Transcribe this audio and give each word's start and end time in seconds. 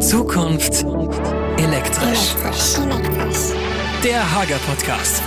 Zukunft 0.00 0.82
elektrisch. 1.58 2.34
Der 4.02 4.34
Hager 4.34 4.56
Podcast. 4.66 5.22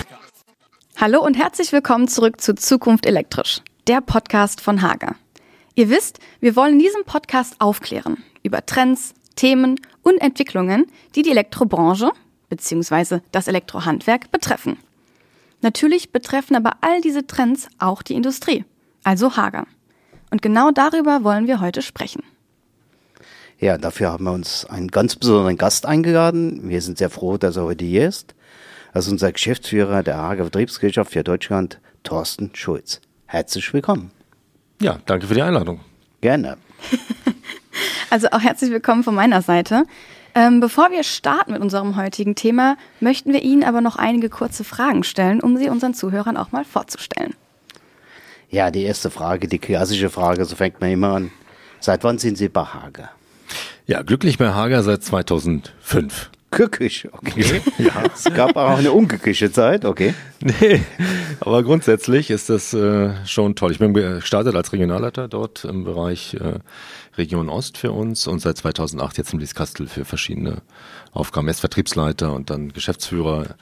Hallo 0.98 1.24
und 1.24 1.36
herzlich 1.36 1.72
willkommen 1.72 2.08
zurück 2.08 2.42
zu 2.42 2.56
Zukunft 2.56 3.06
elektrisch, 3.06 3.62
der 3.86 4.02
Podcast 4.02 4.62
von 4.62 4.82
Hager. 4.82 5.14
Ihr 5.76 5.92
wisst, 5.92 6.20
wir 6.40 6.56
wollen 6.56 6.74
in 6.74 6.80
diesem 6.80 7.04
Podcast 7.04 7.62
aufklären 7.62 8.24
über 8.42 8.66
Trends, 8.66 9.14
Themen 9.36 9.80
und 10.02 10.18
Entwicklungen, 10.20 10.88
die 11.14 11.22
die 11.22 11.32
Elektrobranche 11.32 12.12
bzw. 12.50 13.20
das 13.32 13.48
Elektrohandwerk 13.48 14.32
betreffen. 14.32 14.80
Natürlich 15.62 16.12
betreffen 16.12 16.56
aber 16.56 16.78
all 16.82 17.00
diese 17.02 17.28
Trends 17.28 17.68
auch 17.78 18.02
die 18.02 18.16
Industrie, 18.16 18.66
also 19.04 19.38
Hager. 19.38 19.68
Und 20.32 20.42
genau 20.42 20.72
darüber 20.72 21.24
wollen 21.24 21.46
wir 21.46 21.62
heute 21.62 21.84
sprechen. 21.84 22.24
Ja, 23.60 23.78
dafür 23.78 24.12
haben 24.12 24.26
wir 24.26 24.32
uns 24.32 24.66
einen 24.66 24.90
ganz 24.90 25.16
besonderen 25.16 25.58
Gast 25.58 25.86
eingeladen. 25.86 26.70
Wir 26.70 26.82
sind 26.82 26.98
sehr 26.98 27.10
froh, 27.10 27.38
dass 27.38 27.56
er 27.56 27.64
heute 27.64 27.86
hier 27.86 28.08
ist. 28.08 28.36
Das 28.94 29.06
ist 29.06 29.12
unser 29.12 29.32
Geschäftsführer 29.32 30.04
der 30.04 30.18
Hager 30.18 30.44
Vertriebsgesellschaft 30.44 31.12
für 31.14 31.24
Deutschland, 31.24 31.80
Thorsten 32.04 32.52
Schulz. 32.54 33.02
Herzlich 33.26 33.74
willkommen. 33.74 34.12
Ja, 34.82 35.00
danke 35.06 35.28
für 35.28 35.34
die 35.34 35.42
Einladung. 35.42 35.80
Gerne. 36.22 36.58
also 38.10 38.28
auch 38.32 38.42
herzlich 38.42 38.72
willkommen 38.72 39.04
von 39.04 39.16
meiner 39.16 39.42
Seite. 39.42 39.86
Ähm, 40.36 40.60
bevor 40.60 40.92
wir 40.92 41.04
starten 41.04 41.54
mit 41.54 41.62
unserem 41.62 41.96
heutigen 41.96 42.36
Thema, 42.36 42.76
möchten 43.00 43.34
wir 43.34 43.44
Ihnen 43.44 43.64
aber 43.64 43.82
noch 43.82 43.96
einige 43.96 44.30
kurze 44.30 44.64
Fragen 44.64 45.04
stellen, 45.04 45.42
um 45.42 45.58
sie 45.58 45.70
unseren 45.70 45.94
Zuhörern 45.94 46.38
auch 46.38 46.52
mal 46.52 46.66
vorzustellen. 46.66 47.36
Ja, 48.50 48.72
die 48.72 48.84
erste 48.84 49.10
Frage, 49.10 49.48
die 49.48 49.60
klassische 49.60 50.10
Frage, 50.10 50.46
so 50.46 50.56
fängt 50.56 50.82
man 50.82 50.92
immer 50.92 51.16
an. 51.16 51.32
Seit 51.80 52.04
wann 52.04 52.18
sind 52.18 52.38
Sie 52.38 52.50
bei 52.50 52.64
Hager? 52.64 53.10
Ja, 53.86 54.02
glücklich 54.02 54.38
bei 54.38 54.54
Hager 54.54 54.82
seit 54.82 55.04
2005. 55.04 56.32
Glücklich, 56.52 57.08
okay. 57.12 57.62
ja. 57.80 58.04
Es 58.14 58.26
gab 58.26 58.56
auch 58.56 58.78
eine 58.78 58.92
unglückliche 58.92 59.52
Zeit, 59.52 59.86
okay. 59.86 60.14
Nee, 60.40 60.82
aber 61.40 61.64
grundsätzlich 61.64 62.30
ist 62.30 62.50
das 62.50 62.74
äh, 62.74 63.14
schon 63.26 63.56
toll. 63.56 63.72
Ich 63.72 63.80
bin 63.80 63.94
gestartet 63.94 64.56
als 64.56 64.72
Regionalleiter 64.72 65.28
dort 65.28 65.66
im 65.66 65.84
Bereich 65.84 66.36
äh, 66.36 66.60
Region 67.18 67.50
Ost 67.50 67.78
für 67.78 67.92
uns 67.92 68.28
und 68.28 68.40
seit 68.40 68.58
2008 68.58 69.18
jetzt 69.18 69.34
im 69.34 69.40
Lieskastel 69.40 69.88
für 69.88 70.06
verschiedene 70.06 70.62
Aufgaben. 71.12 71.48
Erst 71.48 71.62
Vertriebsleiter 71.62 72.34
und 72.34 72.52
dann 72.52 72.72
Geschäftsführer 72.72 73.56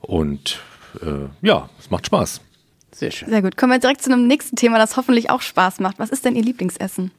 und 0.00 0.60
äh, 1.02 1.28
ja, 1.46 1.68
es 1.78 1.90
macht 1.90 2.06
Spaß. 2.06 2.40
Sehr 3.00 3.10
schön. 3.10 3.30
Sehr 3.30 3.40
gut. 3.40 3.56
Kommen 3.56 3.72
wir 3.72 3.78
direkt 3.78 4.02
zu 4.02 4.12
einem 4.12 4.26
nächsten 4.26 4.56
Thema, 4.56 4.76
das 4.76 4.98
hoffentlich 4.98 5.30
auch 5.30 5.40
Spaß 5.40 5.80
macht. 5.80 5.98
Was 5.98 6.10
ist 6.10 6.26
denn 6.26 6.36
Ihr 6.36 6.42
Lieblingsessen? 6.42 7.10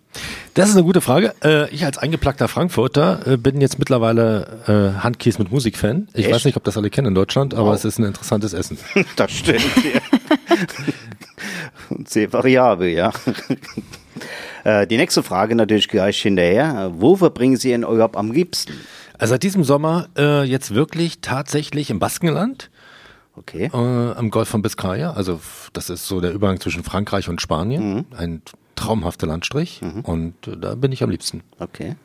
Das 0.54 0.70
ist 0.70 0.76
eine 0.76 0.84
gute 0.84 1.02
Frage. 1.02 1.34
Äh, 1.44 1.74
ich 1.74 1.84
als 1.84 1.98
eingeplackter 1.98 2.48
Frankfurter 2.48 3.26
äh, 3.26 3.38
bin 3.38 3.60
jetzt 3.60 3.80
mittlerweile 3.80 4.94
äh, 4.98 5.02
Handkäse 5.02 5.40
mit 5.40 5.52
Musik-Fan. 5.52 6.08
Ich 6.14 6.26
Echt? 6.26 6.36
weiß 6.36 6.46
nicht, 6.46 6.56
ob 6.56 6.64
das 6.66 6.78
alle 6.78 6.92
kennen 6.92 7.08
in 7.08 7.16
Deutschland, 7.16 7.56
aber 7.56 7.70
wow. 7.70 7.76
es 7.76 7.84
ist 7.84 7.98
ein 7.98 8.04
interessantes 8.04 8.54
Essen. 8.54 8.78
das 9.16 9.32
stimmt. 9.32 9.66
Sehr 12.08 12.32
variabel, 12.32 12.90
ja. 12.90 13.12
Die 14.88 14.98
nächste 14.98 15.24
Frage 15.24 15.56
natürlich 15.56 15.88
gleich 15.88 16.22
hinterher. 16.22 16.92
Wo 16.94 17.16
verbringen 17.16 17.58
Sie 17.58 17.72
Ihren 17.72 17.84
Urlaub 17.84 18.16
am 18.16 18.32
liebsten? 18.32 18.74
Also 19.18 19.32
seit 19.32 19.42
diesem 19.42 19.64
Sommer 19.64 20.10
äh, 20.16 20.44
jetzt 20.44 20.76
wirklich 20.76 21.22
tatsächlich 21.22 21.90
im 21.90 21.98
Baskenland. 21.98 22.70
Okay. 23.36 23.70
Äh, 23.74 23.78
am 23.78 24.30
Golf 24.30 24.50
von 24.50 24.62
Biscaya. 24.62 25.14
Also 25.14 25.40
das 25.74 25.90
ist 25.90 26.08
so 26.08 26.22
der 26.22 26.34
Übergang 26.34 26.60
zwischen 26.60 26.84
Frankreich 26.84 27.30
und 27.30 27.42
Spanien. 27.42 27.94
Mhm. 27.94 28.06
Ein 28.16 28.42
traumhafter 28.76 29.28
Landstrich 29.28 29.82
mhm. 29.82 30.02
und 30.02 30.48
äh, 30.48 30.58
da 30.58 30.76
bin 30.76 30.92
ich 30.92 31.04
am 31.04 31.10
liebsten. 31.10 31.44
Okay. 31.60 31.96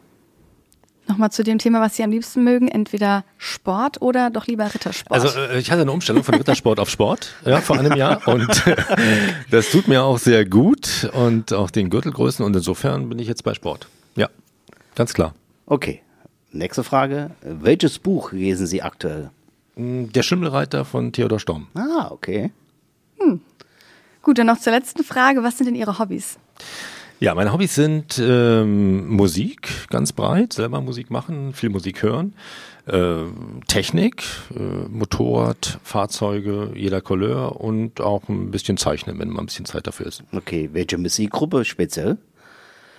Nochmal 1.09 1.31
zu 1.31 1.45
dem 1.45 1.59
Thema, 1.59 1.81
was 1.81 1.97
Sie 1.97 2.03
am 2.03 2.11
liebsten 2.11 2.43
mögen, 2.43 2.67
entweder 2.67 3.25
Sport 3.39 4.03
oder 4.03 4.29
doch 4.29 4.47
lieber 4.49 4.73
Rittersport. 4.75 5.13
Also 5.21 5.39
äh, 5.39 5.59
ich 5.59 5.71
hatte 5.71 5.83
eine 5.83 5.93
Umstellung 5.93 6.25
von 6.25 6.35
Rittersport 6.35 6.81
auf 6.81 6.91
Sport 6.91 7.33
ja, 7.45 7.61
vor 7.61 7.79
einem 7.79 7.97
Jahr 7.97 8.27
und 8.27 8.63
das 9.51 9.71
tut 9.71 9.89
mir 9.89 10.03
auch 10.03 10.19
sehr 10.19 10.45
gut 10.45 11.09
und 11.13 11.53
auch 11.53 11.71
den 11.71 11.91
Gürtelgrößen 11.91 12.45
und 12.45 12.55
insofern 12.55 13.09
bin 13.09 13.19
ich 13.19 13.29
jetzt 13.29 13.45
bei 13.45 13.55
Sport. 13.55 13.89
Ja, 14.17 14.29
ganz 14.95 15.15
klar. 15.15 15.35
Okay, 15.67 16.03
nächste 16.51 16.83
Frage. 16.83 17.31
Welches 17.41 17.99
Buch 17.99 18.33
lesen 18.33 18.67
Sie 18.67 18.83
aktuell? 18.83 19.31
Hm, 19.77 20.13
Der 20.13 20.23
Schimmelreiter 20.23 20.85
von 20.85 21.13
Theodor 21.13 21.39
Storm. 21.39 21.69
Ah, 21.75 22.09
okay. 22.11 22.51
Hm. 23.19 23.41
Gut, 24.23 24.39
dann 24.39 24.47
noch 24.49 24.59
zur 24.59 24.73
letzten 24.73 25.05
Frage. 25.05 25.43
Was 25.43 25.59
sind 25.59 25.67
denn 25.67 25.75
Ihre 25.75 25.99
Hobbys? 25.99 26.39
Ja, 27.19 27.35
meine 27.35 27.53
Hobbys 27.53 27.75
sind 27.75 28.19
ähm, 28.23 29.09
Musik, 29.09 29.71
ganz 29.89 30.13
breit, 30.13 30.53
selber 30.53 30.83
Musik 30.83 31.11
machen, 31.11 31.55
viel 31.55 31.71
Musik 31.71 32.03
hören, 32.03 32.35
äh, 32.85 33.23
Technik, 33.69 34.23
äh, 34.55 34.59
Motorrad, 34.91 35.79
Fahrzeuge, 35.83 36.73
jeder 36.75 37.01
Couleur 37.01 37.59
und 37.59 38.03
auch 38.03 38.29
ein 38.29 38.51
bisschen 38.51 38.77
zeichnen, 38.77 39.19
wenn 39.19 39.31
mal 39.31 39.41
ein 39.41 39.47
bisschen 39.47 39.65
Zeit 39.65 39.87
dafür 39.87 40.07
ist. 40.07 40.25
Okay, 40.33 40.69
welche 40.75 40.99
Musikgruppe 40.99 41.65
speziell? 41.65 42.19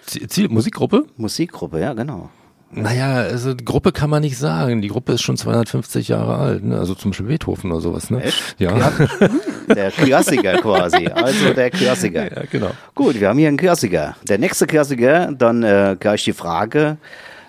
Ziel, 0.07 0.49
Musikgruppe? 0.49 1.05
Musikgruppe, 1.17 1.79
ja, 1.79 1.93
genau. 1.93 2.31
Naja, 2.69 3.15
also 3.15 3.55
Gruppe 3.55 3.91
kann 3.91 4.09
man 4.09 4.21
nicht 4.21 4.37
sagen. 4.37 4.81
Die 4.81 4.89
Gruppe 4.89 5.13
ist 5.13 5.21
schon 5.21 5.37
250 5.37 6.09
Jahre 6.09 6.35
alt, 6.35 6.63
ne? 6.63 6.77
Also 6.77 6.95
zum 6.95 7.11
Beispiel 7.11 7.27
Beethoven 7.27 7.71
oder 7.71 7.81
sowas, 7.81 8.09
ne? 8.09 8.21
Echt? 8.23 8.55
Ja. 8.59 8.91
Der 9.73 9.91
Klassiker 9.91 10.57
quasi. 10.57 11.07
Also 11.07 11.53
der 11.53 11.69
Klassiker. 11.69 12.33
Ja, 12.33 12.43
genau. 12.49 12.71
Gut, 12.95 13.19
wir 13.19 13.29
haben 13.29 13.37
hier 13.37 13.49
einen 13.49 13.57
Klassiker. 13.57 14.15
Der 14.27 14.37
nächste 14.37 14.65
Klassiker, 14.65 15.31
dann 15.31 15.63
äh, 15.63 15.97
gleich 15.99 16.23
die 16.23 16.33
Frage, 16.33 16.97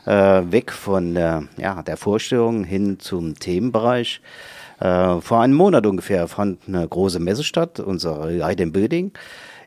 äh, 0.04 0.12
weg 0.12 0.72
von 0.72 1.14
äh, 1.14 1.42
ja, 1.58 1.82
der 1.82 1.96
Vorstellung 1.96 2.64
hin 2.64 2.98
zum 2.98 3.38
Themenbereich. 3.38 4.20
Äh, 4.80 5.20
vor 5.20 5.42
einem 5.42 5.54
Monat 5.54 5.86
ungefähr 5.86 6.28
fand 6.28 6.66
eine 6.66 6.86
große 6.86 7.18
Messe 7.18 7.44
statt. 7.44 7.80
Unsere 7.80 8.32
Light 8.32 8.58
Building 8.72 9.12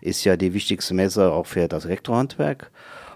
ist 0.01 0.23
ja 0.23 0.35
die 0.35 0.53
wichtigste 0.53 0.93
Messe 0.93 1.31
auch 1.31 1.45
für 1.45 1.67
das 1.67 1.85
Elektrohandwerk. 1.85 2.71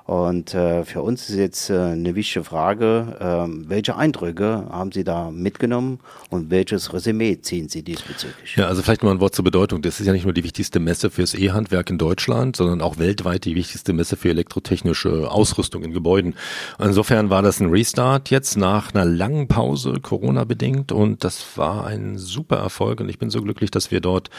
Und 0.05 0.53
äh, 0.53 0.85
für 0.85 1.01
uns 1.01 1.29
ist 1.29 1.35
jetzt 1.35 1.69
äh, 1.71 1.79
eine 1.79 2.13
wichtige 2.13 2.45
Frage, 2.45 3.17
äh, 3.19 3.67
welche 3.67 3.95
Eindrücke 3.95 4.67
haben 4.69 4.91
Sie 4.91 5.03
da 5.03 5.31
mitgenommen 5.31 5.99
und 6.29 6.51
welches 6.51 6.93
Resümee 6.93 7.41
ziehen 7.41 7.69
Sie 7.69 7.81
diesbezüglich? 7.81 8.55
Ja, 8.55 8.67
also 8.67 8.83
vielleicht 8.83 9.01
mal 9.01 9.09
ein 9.09 9.19
Wort 9.19 9.33
zur 9.33 9.43
Bedeutung. 9.43 9.81
Das 9.81 9.99
ist 9.99 10.05
ja 10.05 10.13
nicht 10.13 10.25
nur 10.25 10.33
die 10.33 10.43
wichtigste 10.43 10.79
Messe 10.79 11.09
fürs 11.09 11.33
E-Handwerk 11.33 11.89
in 11.89 11.97
Deutschland, 11.97 12.55
sondern 12.55 12.81
auch 12.81 12.99
weltweit 12.99 13.45
die 13.45 13.55
wichtigste 13.55 13.93
Messe 13.93 14.15
für 14.15 14.29
elektrotechnische 14.29 15.31
Ausrüstung 15.31 15.83
in 15.83 15.91
Gebäuden. 15.91 16.35
Insofern 16.77 17.31
war 17.31 17.41
das 17.41 17.59
ein 17.59 17.71
Restart 17.71 18.29
jetzt 18.29 18.57
nach 18.57 18.93
einer 18.93 19.05
langen 19.05 19.47
Pause, 19.47 19.93
Corona-bedingt, 19.99 20.91
und 20.91 21.23
das 21.23 21.57
war 21.57 21.87
ein 21.87 22.19
super 22.19 22.57
Erfolg 22.57 22.99
und 22.99 23.09
ich 23.09 23.17
bin 23.17 23.31
so 23.31 23.41
glücklich, 23.41 23.71
dass 23.71 23.89
wir 23.89 24.01
dort 24.01 24.29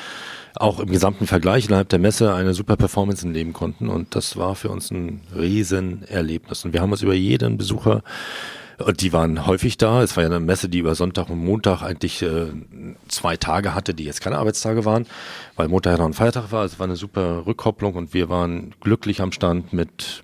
auch 0.59 0.81
im 0.81 0.91
gesamten 0.91 1.27
Vergleich 1.27 1.67
innerhalb 1.67 1.89
der 1.89 1.99
Messe 1.99 2.35
eine 2.35 2.55
super 2.55 2.77
Performance 2.77 3.23
hinlegen 3.23 3.53
konnten. 3.53 3.89
Und 3.89 4.15
das 4.15 4.37
war 4.37 4.55
für 4.55 4.71
uns 4.71 4.91
ein 4.91 5.21
Riesenerlebnis. 5.57 6.65
Und 6.65 6.73
wir 6.73 6.81
haben 6.81 6.93
uns 6.93 7.03
über 7.03 7.15
jeden 7.15 7.57
Besucher 7.57 8.03
und 8.79 9.01
die 9.01 9.13
waren 9.13 9.47
häufig 9.47 9.79
da. 9.79 10.03
Es 10.03 10.17
war 10.17 10.25
ja 10.25 10.29
eine 10.29 10.41
Messe, 10.41 10.69
die 10.69 10.79
über 10.79 10.95
Sonntag 10.95 11.31
und 11.31 11.39
Montag 11.39 11.83
eigentlich 11.83 12.23
äh, 12.23 12.49
zwei 13.09 13.37
Tage 13.37 13.75
hatte, 13.75 13.95
die 13.95 14.05
jetzt 14.05 14.21
keine 14.21 14.37
Arbeitstage 14.37 14.85
waren, 14.85 15.07
weil 15.57 15.69
Montag 15.69 15.93
ja 15.93 15.99
noch 15.99 16.07
ein 16.07 16.13
Feiertag 16.13 16.53
war. 16.53 16.65
Es 16.65 16.79
war 16.79 16.85
eine 16.85 16.97
super 16.97 17.47
Rückkopplung 17.47 17.95
und 17.95 18.13
wir 18.13 18.29
waren 18.29 18.75
glücklich 18.81 19.21
am 19.21 19.33
Stand 19.33 19.73
mit 19.73 20.23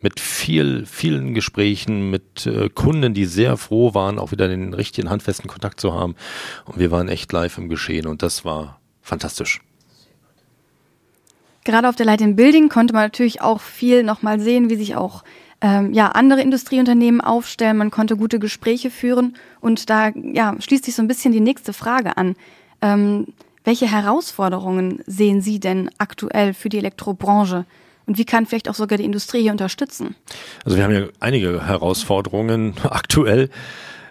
mit 0.00 0.20
viel, 0.20 0.84
vielen 0.84 1.32
Gesprächen 1.32 2.10
mit 2.10 2.44
äh, 2.44 2.68
Kunden, 2.68 3.14
die 3.14 3.24
sehr 3.24 3.56
froh 3.56 3.94
waren, 3.94 4.18
auch 4.18 4.32
wieder 4.32 4.48
den 4.48 4.74
richtigen 4.74 5.08
handfesten 5.08 5.48
Kontakt 5.48 5.80
zu 5.80 5.94
haben. 5.94 6.14
Und 6.66 6.78
wir 6.78 6.90
waren 6.90 7.08
echt 7.08 7.32
live 7.32 7.56
im 7.56 7.70
Geschehen 7.70 8.06
und 8.06 8.20
das 8.20 8.44
war 8.44 8.80
fantastisch. 9.00 9.62
Gerade 11.64 11.88
auf 11.88 11.96
der 11.96 12.06
Light 12.06 12.20
in 12.20 12.36
Building 12.36 12.68
konnte 12.68 12.92
man 12.92 13.04
natürlich 13.04 13.40
auch 13.40 13.60
viel 13.60 14.02
nochmal 14.02 14.38
sehen, 14.38 14.68
wie 14.70 14.76
sich 14.76 14.96
auch 14.96 15.24
ähm, 15.60 15.94
ja, 15.94 16.10
andere 16.10 16.42
Industrieunternehmen 16.42 17.22
aufstellen. 17.22 17.78
Man 17.78 17.90
konnte 17.90 18.16
gute 18.16 18.38
Gespräche 18.38 18.90
führen. 18.90 19.36
Und 19.60 19.88
da 19.88 20.10
ja, 20.10 20.54
schließt 20.58 20.84
sich 20.84 20.94
so 20.94 21.02
ein 21.02 21.08
bisschen 21.08 21.32
die 21.32 21.40
nächste 21.40 21.72
Frage 21.72 22.16
an. 22.18 22.36
Ähm, 22.82 23.28
welche 23.64 23.90
Herausforderungen 23.90 25.02
sehen 25.06 25.40
Sie 25.40 25.58
denn 25.58 25.90
aktuell 25.96 26.52
für 26.52 26.68
die 26.68 26.78
Elektrobranche? 26.78 27.64
Und 28.06 28.18
wie 28.18 28.26
kann 28.26 28.44
vielleicht 28.44 28.68
auch 28.68 28.74
sogar 28.74 28.98
die 28.98 29.04
Industrie 29.04 29.40
hier 29.40 29.52
unterstützen? 29.52 30.14
Also 30.66 30.76
wir 30.76 30.84
haben 30.84 30.94
ja 30.94 31.06
einige 31.20 31.66
Herausforderungen 31.66 32.74
aktuell. 32.82 33.48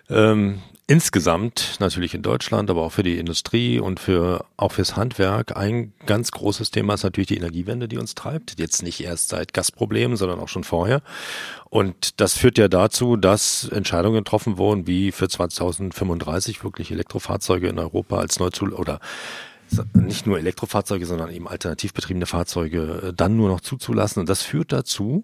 Ähm, 0.09 0.59
insgesamt 0.87 1.77
natürlich 1.79 2.13
in 2.13 2.21
Deutschland, 2.21 2.69
aber 2.69 2.81
auch 2.81 2.91
für 2.91 3.03
die 3.03 3.17
Industrie 3.17 3.79
und 3.79 3.99
für 3.99 4.45
auch 4.57 4.73
fürs 4.73 4.95
Handwerk 4.95 5.55
ein 5.55 5.93
ganz 6.05 6.31
großes 6.31 6.71
Thema 6.71 6.95
ist 6.95 7.03
natürlich 7.03 7.29
die 7.29 7.37
Energiewende, 7.37 7.87
die 7.87 7.97
uns 7.97 8.15
treibt. 8.15 8.59
Jetzt 8.59 8.83
nicht 8.83 9.01
erst 9.01 9.29
seit 9.29 9.53
Gasproblemen, 9.53 10.17
sondern 10.17 10.39
auch 10.39 10.49
schon 10.49 10.63
vorher. 10.63 11.01
Und 11.69 12.19
das 12.19 12.37
führt 12.37 12.57
ja 12.57 12.67
dazu, 12.67 13.15
dass 13.15 13.67
Entscheidungen 13.69 14.17
getroffen 14.17 14.57
wurden, 14.57 14.85
wie 14.85 15.11
für 15.11 15.29
2035 15.29 16.63
wirklich 16.63 16.91
Elektrofahrzeuge 16.91 17.69
in 17.69 17.79
Europa 17.79 18.17
als 18.17 18.39
neu 18.39 18.49
zu 18.49 18.65
oder 18.65 18.99
nicht 19.93 20.27
nur 20.27 20.37
Elektrofahrzeuge, 20.37 21.05
sondern 21.05 21.31
eben 21.31 21.47
alternativ 21.47 21.93
betriebene 21.93 22.25
Fahrzeuge 22.25 23.07
äh, 23.09 23.13
dann 23.13 23.35
nur 23.35 23.49
noch 23.49 23.61
zuzulassen. 23.61 24.19
Und 24.19 24.29
das 24.29 24.43
führt 24.43 24.71
dazu, 24.71 25.23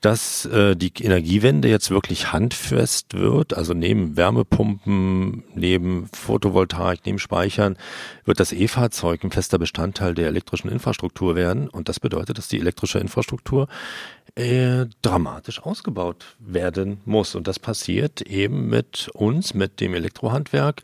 dass 0.00 0.46
äh, 0.46 0.76
die 0.76 0.92
Energiewende 1.00 1.68
jetzt 1.68 1.90
wirklich 1.90 2.32
handfest 2.32 3.14
wird. 3.14 3.54
Also 3.56 3.74
neben 3.74 4.16
Wärmepumpen, 4.16 5.44
neben 5.54 6.08
Photovoltaik, 6.12 7.00
neben 7.04 7.18
Speichern 7.18 7.76
wird 8.24 8.40
das 8.40 8.52
E-Fahrzeug 8.52 9.22
ein 9.24 9.30
fester 9.30 9.58
Bestandteil 9.58 10.14
der 10.14 10.28
elektrischen 10.28 10.70
Infrastruktur 10.70 11.34
werden. 11.34 11.68
Und 11.68 11.88
das 11.88 12.00
bedeutet, 12.00 12.38
dass 12.38 12.48
die 12.48 12.58
elektrische 12.58 12.98
Infrastruktur 12.98 13.68
äh, 14.34 14.86
dramatisch 15.02 15.62
ausgebaut 15.62 16.36
werden 16.38 17.00
muss. 17.04 17.34
Und 17.34 17.46
das 17.48 17.58
passiert 17.58 18.20
eben 18.22 18.68
mit 18.68 19.10
uns, 19.14 19.54
mit 19.54 19.80
dem 19.80 19.94
Elektrohandwerk, 19.94 20.82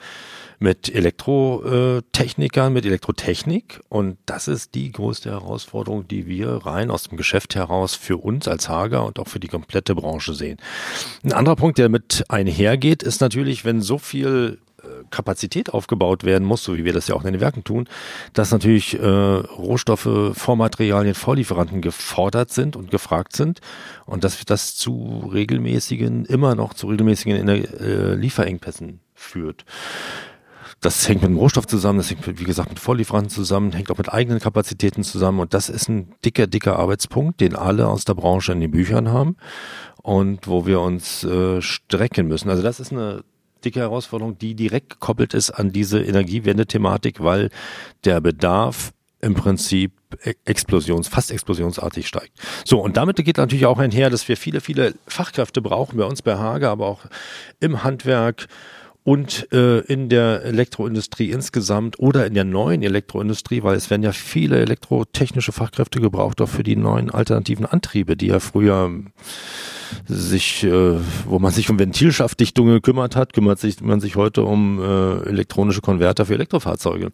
mit 0.58 0.94
Elektrotechnikern, 0.94 2.72
mit 2.72 2.86
Elektrotechnik. 2.86 3.80
Und 3.88 4.18
das 4.26 4.48
ist 4.48 4.74
die 4.74 4.90
größte 4.92 5.30
Herausforderung, 5.30 6.08
die 6.08 6.26
wir 6.26 6.66
rein 6.66 6.90
aus 6.90 7.04
dem 7.04 7.16
Geschäft 7.16 7.54
heraus 7.54 7.94
für 7.94 8.16
uns 8.16 8.48
als 8.48 8.68
Hager 8.68 9.04
und 9.04 9.18
auch 9.18 9.28
für 9.28 9.40
die 9.40 9.48
komplette 9.48 9.94
Branche 9.94 10.34
sehen. 10.34 10.58
Ein 11.22 11.32
anderer 11.32 11.56
Punkt, 11.56 11.78
der 11.78 11.88
mit 11.88 12.24
einhergeht, 12.28 13.02
ist 13.02 13.20
natürlich, 13.20 13.64
wenn 13.64 13.80
so 13.80 13.98
viel 13.98 14.58
Kapazität 15.10 15.72
aufgebaut 15.72 16.24
werden 16.24 16.46
muss, 16.46 16.62
so 16.62 16.76
wie 16.76 16.84
wir 16.84 16.92
das 16.92 17.08
ja 17.08 17.14
auch 17.14 17.24
in 17.24 17.32
den 17.32 17.40
Werken 17.40 17.64
tun, 17.64 17.88
dass 18.32 18.50
natürlich 18.50 18.98
äh, 18.98 19.06
Rohstoffe, 19.06 20.08
Vormaterialien, 20.32 21.14
Vorlieferanten 21.14 21.80
gefordert 21.80 22.50
sind 22.50 22.76
und 22.76 22.90
gefragt 22.90 23.34
sind 23.34 23.60
und 24.04 24.24
dass 24.24 24.44
das 24.44 24.76
zu 24.76 25.30
regelmäßigen, 25.32 26.24
immer 26.26 26.54
noch 26.54 26.74
zu 26.74 26.88
regelmäßigen 26.88 27.48
äh, 27.48 28.14
Lieferengpässen 28.14 29.00
führt. 29.14 29.64
Das 30.80 31.08
hängt 31.08 31.22
mit 31.22 31.30
dem 31.30 31.38
Rohstoff 31.38 31.66
zusammen, 31.66 31.98
das 31.98 32.10
hängt, 32.10 32.26
wie 32.38 32.44
gesagt, 32.44 32.68
mit 32.68 32.78
Vorlieferanten 32.78 33.30
zusammen, 33.30 33.72
hängt 33.72 33.90
auch 33.90 33.98
mit 33.98 34.12
eigenen 34.12 34.40
Kapazitäten 34.40 35.02
zusammen. 35.04 35.40
Und 35.40 35.54
das 35.54 35.70
ist 35.70 35.88
ein 35.88 36.14
dicker, 36.24 36.46
dicker 36.46 36.78
Arbeitspunkt, 36.78 37.40
den 37.40 37.56
alle 37.56 37.88
aus 37.88 38.04
der 38.04 38.14
Branche 38.14 38.52
in 38.52 38.60
den 38.60 38.70
Büchern 38.70 39.10
haben 39.10 39.36
und 40.02 40.46
wo 40.46 40.66
wir 40.66 40.80
uns 40.80 41.24
äh, 41.24 41.62
strecken 41.62 42.28
müssen. 42.28 42.50
Also 42.50 42.62
das 42.62 42.78
ist 42.78 42.92
eine 42.92 43.24
dicke 43.64 43.80
Herausforderung, 43.80 44.38
die 44.38 44.54
direkt 44.54 44.90
gekoppelt 44.90 45.34
ist 45.34 45.50
an 45.50 45.72
diese 45.72 46.02
Energiewende-Thematik, 46.02 47.22
weil 47.22 47.50
der 48.04 48.20
Bedarf 48.20 48.92
im 49.20 49.34
Prinzip 49.34 49.92
e-, 50.24 50.34
explosions, 50.44 51.08
fast 51.08 51.30
explosionsartig 51.30 52.06
steigt. 52.06 52.38
So, 52.64 52.80
und 52.80 52.96
damit 52.96 53.16
geht 53.16 53.38
natürlich 53.38 53.66
auch 53.66 53.78
einher, 53.78 54.10
dass 54.10 54.28
wir 54.28 54.36
viele, 54.36 54.60
viele 54.60 54.94
Fachkräfte 55.06 55.62
brauchen, 55.62 55.98
bei 55.98 56.04
uns 56.04 56.22
bei 56.22 56.36
Hage, 56.36 56.68
aber 56.68 56.86
auch 56.86 57.06
im 57.60 57.82
Handwerk, 57.82 58.46
und 59.06 59.52
äh, 59.52 59.78
in 59.82 60.08
der 60.08 60.42
Elektroindustrie 60.42 61.30
insgesamt 61.30 62.00
oder 62.00 62.26
in 62.26 62.34
der 62.34 62.42
neuen 62.42 62.82
Elektroindustrie, 62.82 63.62
weil 63.62 63.76
es 63.76 63.88
werden 63.88 64.02
ja 64.02 64.10
viele 64.10 64.58
elektrotechnische 64.58 65.52
Fachkräfte 65.52 66.00
gebraucht, 66.00 66.40
auch 66.40 66.48
für 66.48 66.64
die 66.64 66.74
neuen 66.74 67.12
alternativen 67.12 67.66
Antriebe, 67.66 68.16
die 68.16 68.26
ja 68.26 68.40
früher 68.40 68.90
sich, 70.08 70.64
äh, 70.64 70.98
wo 71.24 71.38
man 71.38 71.52
sich 71.52 71.70
um 71.70 71.78
Ventilschaftdichtungen 71.78 72.74
gekümmert 72.74 73.14
hat, 73.14 73.32
kümmert 73.32 73.60
sich 73.60 73.80
man 73.80 74.00
sich 74.00 74.16
heute 74.16 74.42
um 74.42 74.80
äh, 74.80 75.28
elektronische 75.28 75.82
Konverter 75.82 76.26
für 76.26 76.34
Elektrofahrzeuge. 76.34 77.12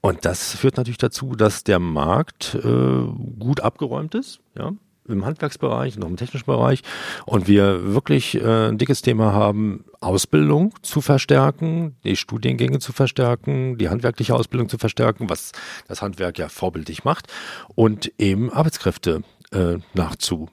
Und 0.00 0.24
das 0.24 0.54
führt 0.54 0.78
natürlich 0.78 0.96
dazu, 0.96 1.34
dass 1.36 1.64
der 1.64 1.80
Markt 1.80 2.54
äh, 2.54 3.02
gut 3.38 3.60
abgeräumt 3.60 4.14
ist, 4.14 4.40
ja, 4.56 4.72
im 5.08 5.24
Handwerksbereich 5.24 5.96
auch 6.02 6.08
im 6.08 6.16
technischen 6.16 6.46
Bereich. 6.46 6.82
Und 7.24 7.48
wir 7.48 7.94
wirklich 7.94 8.34
äh, 8.34 8.68
ein 8.68 8.78
dickes 8.78 9.02
Thema 9.02 9.32
haben, 9.32 9.84
Ausbildung 10.00 10.74
zu 10.82 11.00
verstärken, 11.00 11.96
die 12.04 12.16
Studiengänge 12.16 12.78
zu 12.78 12.92
verstärken, 12.92 13.78
die 13.78 13.88
handwerkliche 13.88 14.34
Ausbildung 14.34 14.68
zu 14.68 14.78
verstärken, 14.78 15.28
was 15.28 15.52
das 15.88 16.02
Handwerk 16.02 16.38
ja 16.38 16.48
vorbildlich 16.48 17.04
macht 17.04 17.32
und 17.74 18.12
eben 18.18 18.52
Arbeitskräfte 18.52 19.22
äh, 19.52 19.78
nachzu 19.94 20.48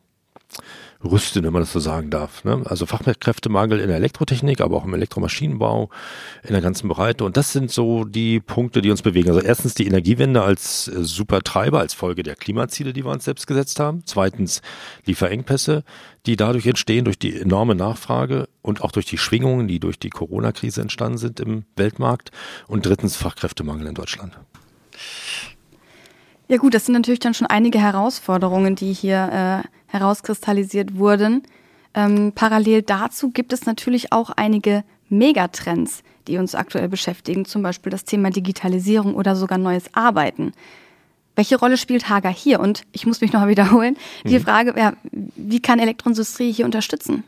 rüsten, 1.03 1.43
wenn 1.43 1.53
man 1.53 1.61
das 1.61 1.73
so 1.73 1.79
sagen 1.79 2.09
darf. 2.09 2.43
Ne? 2.43 2.61
Also 2.65 2.85
Fachkräftemangel 2.85 3.79
in 3.79 3.87
der 3.87 3.97
Elektrotechnik, 3.97 4.61
aber 4.61 4.77
auch 4.77 4.85
im 4.85 4.93
Elektromaschinenbau, 4.93 5.89
in 6.43 6.53
der 6.53 6.61
ganzen 6.61 6.87
Breite. 6.87 7.25
Und 7.25 7.37
das 7.37 7.51
sind 7.51 7.71
so 7.71 8.05
die 8.05 8.39
Punkte, 8.39 8.81
die 8.81 8.91
uns 8.91 9.01
bewegen. 9.01 9.29
Also 9.29 9.41
erstens 9.41 9.73
die 9.73 9.87
Energiewende 9.87 10.41
als 10.41 10.87
äh, 10.87 11.03
Supertreiber, 11.03 11.79
als 11.79 11.93
Folge 11.93 12.23
der 12.23 12.35
Klimaziele, 12.35 12.93
die 12.93 13.03
wir 13.05 13.11
uns 13.11 13.25
selbst 13.25 13.47
gesetzt 13.47 13.79
haben. 13.79 14.03
Zweitens 14.05 14.61
Lieferengpässe, 15.05 15.83
die 16.25 16.35
dadurch 16.35 16.65
entstehen, 16.65 17.05
durch 17.05 17.19
die 17.19 17.39
enorme 17.39 17.75
Nachfrage 17.75 18.47
und 18.61 18.81
auch 18.81 18.91
durch 18.91 19.05
die 19.05 19.17
Schwingungen, 19.17 19.67
die 19.67 19.79
durch 19.79 19.99
die 19.99 20.09
Corona-Krise 20.09 20.81
entstanden 20.81 21.17
sind 21.17 21.39
im 21.39 21.65
Weltmarkt. 21.75 22.31
Und 22.67 22.85
drittens 22.85 23.15
Fachkräftemangel 23.15 23.87
in 23.87 23.95
Deutschland. 23.95 24.37
Ja 26.47 26.57
gut, 26.57 26.73
das 26.73 26.85
sind 26.85 26.93
natürlich 26.93 27.19
dann 27.19 27.33
schon 27.33 27.47
einige 27.47 27.79
Herausforderungen, 27.79 28.75
die 28.75 28.93
hier 28.93 29.63
äh, 29.63 29.67
herauskristallisiert 29.87 30.97
wurden. 30.97 31.43
Ähm, 31.93 32.31
parallel 32.33 32.81
dazu 32.81 33.29
gibt 33.29 33.53
es 33.53 33.65
natürlich 33.65 34.11
auch 34.11 34.29
einige 34.31 34.83
Megatrends, 35.09 36.03
die 36.27 36.37
uns 36.37 36.55
aktuell 36.55 36.89
beschäftigen, 36.89 37.45
zum 37.45 37.61
Beispiel 37.61 37.91
das 37.91 38.05
Thema 38.05 38.29
Digitalisierung 38.29 39.15
oder 39.15 39.35
sogar 39.35 39.57
neues 39.57 39.93
Arbeiten. 39.93 40.53
Welche 41.35 41.57
Rolle 41.57 41.77
spielt 41.77 42.09
Hager 42.09 42.29
hier? 42.29 42.59
Und 42.59 42.83
ich 42.91 43.05
muss 43.05 43.21
mich 43.21 43.33
noch 43.33 43.41
mal 43.41 43.49
wiederholen, 43.49 43.97
die 44.23 44.37
mhm. 44.37 44.43
Frage, 44.43 44.73
ja, 44.77 44.93
wie 45.11 45.61
kann 45.61 45.79
Elektroindustrie 45.79 46.51
hier 46.51 46.65
unterstützen? 46.65 47.23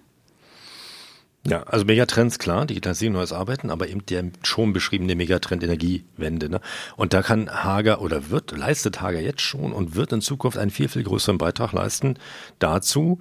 Ja, 1.47 1.61
also 1.63 1.85
Megatrends, 1.85 2.39
klar, 2.39 2.65
Digitalisierung, 2.65 3.13
neues 3.13 3.31
Arbeiten, 3.31 3.69
aber 3.69 3.87
eben 3.87 4.03
der 4.07 4.31
schon 4.41 4.73
beschriebene 4.73 5.15
Megatrend 5.15 5.63
Energiewende. 5.63 6.49
Ne? 6.49 6.59
Und 6.95 7.13
da 7.13 7.21
kann 7.21 7.49
Hager 7.49 8.01
oder 8.01 8.31
wird, 8.31 8.57
leistet 8.57 8.99
Hager 8.99 9.19
jetzt 9.19 9.41
schon 9.41 9.71
und 9.71 9.95
wird 9.95 10.11
in 10.11 10.21
Zukunft 10.21 10.57
einen 10.57 10.71
viel, 10.71 10.87
viel 10.87 11.03
größeren 11.03 11.37
Beitrag 11.37 11.71
leisten 11.71 12.17
dazu, 12.57 13.19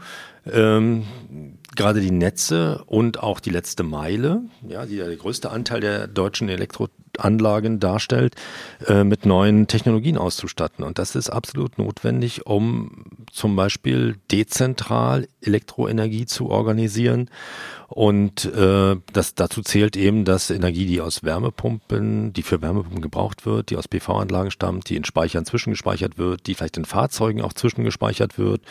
ähm, 0.50 1.04
gerade 1.76 2.00
die 2.00 2.10
Netze 2.10 2.82
und 2.86 3.22
auch 3.22 3.40
die 3.40 3.50
letzte 3.50 3.82
Meile, 3.82 4.40
ja, 4.66 4.86
die 4.86 4.96
ja 4.96 5.06
der 5.06 5.16
größte 5.16 5.50
Anteil 5.50 5.80
der 5.80 6.06
deutschen 6.06 6.48
Elektroanlagen 7.14 7.80
darstellt, 7.80 8.34
äh, 8.86 9.04
mit 9.04 9.26
neuen 9.26 9.66
Technologien 9.66 10.18
auszustatten. 10.18 10.84
Und 10.84 10.98
das 10.98 11.14
ist 11.14 11.30
absolut 11.30 11.78
notwendig, 11.78 12.46
um 12.46 13.04
zum 13.30 13.56
Beispiel 13.56 14.16
dezentral 14.30 15.28
Elektroenergie 15.40 16.26
zu 16.26 16.50
organisieren. 16.50 17.30
Und 17.88 18.44
äh, 18.46 18.96
das 19.12 19.34
dazu 19.34 19.62
zählt 19.62 19.96
eben, 19.96 20.24
dass 20.24 20.50
Energie, 20.50 20.86
die 20.86 21.00
aus 21.00 21.22
Wärmepumpen, 21.22 22.32
die 22.32 22.42
für 22.42 22.60
Wärmepumpen 22.60 23.02
gebraucht 23.02 23.46
wird, 23.46 23.70
die 23.70 23.76
aus 23.76 23.88
PV-Anlagen 23.88 24.50
stammt, 24.50 24.88
die 24.88 24.96
in 24.96 25.04
Speichern 25.04 25.44
zwischengespeichert 25.44 26.18
wird, 26.18 26.46
die 26.46 26.54
vielleicht 26.54 26.76
in 26.76 26.84
Fahrzeugen 26.84 27.42
auch 27.42 27.52
zwischengespeichert 27.52 28.38
wird, 28.38 28.62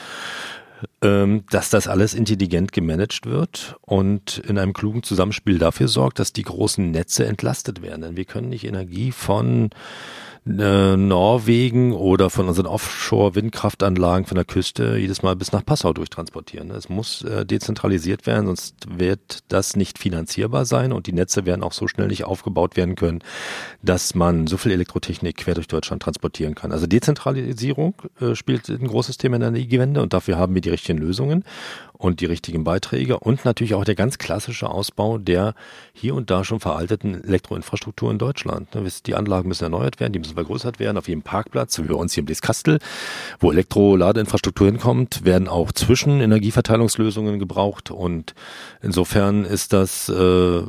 dass 1.01 1.69
das 1.69 1.87
alles 1.87 2.13
intelligent 2.13 2.71
gemanagt 2.71 3.25
wird 3.25 3.75
und 3.81 4.39
in 4.47 4.57
einem 4.57 4.73
klugen 4.73 5.03
Zusammenspiel 5.03 5.59
dafür 5.59 5.87
sorgt, 5.87 6.19
dass 6.19 6.33
die 6.33 6.43
großen 6.43 6.91
Netze 6.91 7.25
entlastet 7.25 7.81
werden. 7.81 8.01
Denn 8.01 8.17
wir 8.17 8.25
können 8.25 8.49
nicht 8.49 8.65
Energie 8.65 9.11
von 9.11 9.69
äh, 10.45 10.97
Norwegen 10.97 11.93
oder 11.93 12.29
von 12.29 12.47
unseren 12.47 12.65
Offshore-Windkraftanlagen 12.65 14.25
von 14.25 14.35
der 14.35 14.45
Küste 14.45 14.97
jedes 14.97 15.23
Mal 15.23 15.35
bis 15.35 15.51
nach 15.51 15.65
Passau 15.65 15.93
durchtransportieren. 15.93 16.69
Es 16.71 16.89
muss 16.89 17.23
äh, 17.23 17.45
dezentralisiert 17.45 18.25
werden, 18.25 18.47
sonst 18.47 18.75
wird 18.89 19.39
das 19.47 19.75
nicht 19.75 19.99
finanzierbar 19.99 20.65
sein 20.65 20.91
und 20.91 21.07
die 21.07 21.13
Netze 21.13 21.45
werden 21.45 21.63
auch 21.63 21.71
so 21.71 21.87
schnell 21.87 22.07
nicht 22.07 22.25
aufgebaut 22.25 22.75
werden 22.75 22.95
können, 22.95 23.19
dass 23.81 24.15
man 24.15 24.47
so 24.47 24.57
viel 24.57 24.73
Elektrotechnik 24.73 25.37
quer 25.37 25.55
durch 25.55 25.67
Deutschland 25.67 26.03
transportieren 26.03 26.55
kann. 26.55 26.71
Also 26.71 26.87
Dezentralisierung 26.87 27.95
äh, 28.19 28.35
spielt 28.35 28.67
ein 28.67 28.87
großes 28.87 29.17
Thema 29.17 29.35
in 29.35 29.41
der 29.41 29.49
Energiewende 29.49 30.01
und 30.01 30.13
dafür 30.13 30.37
haben 30.37 30.53
wir 30.53 30.61
die 30.61 30.69
richtigen 30.69 30.97
Lösungen 30.97 31.45
und 32.03 32.19
die 32.19 32.25
richtigen 32.25 32.65
Beiträge 32.65 33.17
und 33.19 33.45
natürlich 33.45 33.75
auch 33.75 33.85
der 33.85 33.95
ganz 33.95 34.17
klassische 34.17 34.69
Ausbau 34.69 35.17
der 35.17 35.55
hier 35.93 36.15
und 36.15 36.29
da 36.29 36.43
schon 36.43 36.59
veralteten 36.59 37.23
Elektroinfrastruktur 37.23 38.11
in 38.11 38.17
Deutschland. 38.17 38.67
Die 39.05 39.15
Anlagen 39.15 39.47
müssen 39.47 39.63
erneuert 39.63 40.01
werden, 40.01 40.11
die 40.11 40.19
müssen 40.19 40.33
vergrößert 40.33 40.79
werden. 40.79 40.97
Auf 40.97 41.07
jedem 41.07 41.21
Parkplatz, 41.21 41.79
wie 41.79 41.83
bei 41.83 41.93
uns 41.93 42.13
hier 42.13 42.21
im 42.21 42.25
Blieskastel, 42.25 42.79
wo 43.39 43.51
Elektroladeinfrastruktur 43.51 44.67
hinkommt, 44.67 45.23
werden 45.23 45.47
auch 45.47 45.71
Zwischenenergieverteilungslösungen 45.71 47.39
gebraucht 47.39 47.89
und 47.89 48.35
insofern 48.81 49.45
ist 49.45 49.71
das 49.71 50.09
äh, 50.09 50.61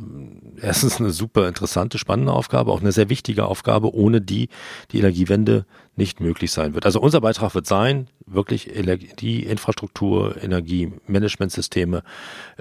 erstens 0.61 1.01
eine 1.01 1.09
super 1.09 1.49
interessante, 1.49 1.97
spannende 1.97 2.31
Aufgabe, 2.31 2.71
auch 2.71 2.81
eine 2.81 2.93
sehr 2.93 3.09
wichtige 3.09 3.45
Aufgabe, 3.45 3.93
ohne 3.93 4.21
die 4.21 4.47
die 4.91 4.99
Energiewende 4.99 5.65
nicht 5.97 6.19
möglich 6.19 6.51
sein 6.51 6.73
wird. 6.73 6.85
Also 6.85 6.99
unser 6.99 7.21
Beitrag 7.21 7.55
wird 7.55 7.67
sein, 7.67 8.09
wirklich 8.25 8.75
Energieinfrastruktur, 8.75 10.41
Energiemanagementsysteme 10.41 12.03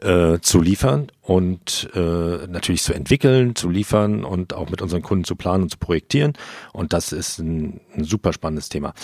äh, 0.00 0.38
zu 0.40 0.60
liefern 0.60 1.08
und 1.20 1.90
äh, 1.94 2.46
natürlich 2.46 2.82
zu 2.82 2.92
entwickeln, 2.92 3.56
zu 3.56 3.68
liefern 3.68 4.24
und 4.24 4.54
auch 4.54 4.70
mit 4.70 4.82
unseren 4.82 5.02
Kunden 5.02 5.24
zu 5.24 5.36
planen 5.36 5.64
und 5.64 5.70
zu 5.70 5.78
projektieren. 5.78 6.34
Und 6.72 6.92
das 6.92 7.12
ist 7.12 7.38
ein, 7.38 7.80
ein 7.94 8.04
super 8.04 8.32
spannendes 8.32 8.68
Thema. 8.68 8.94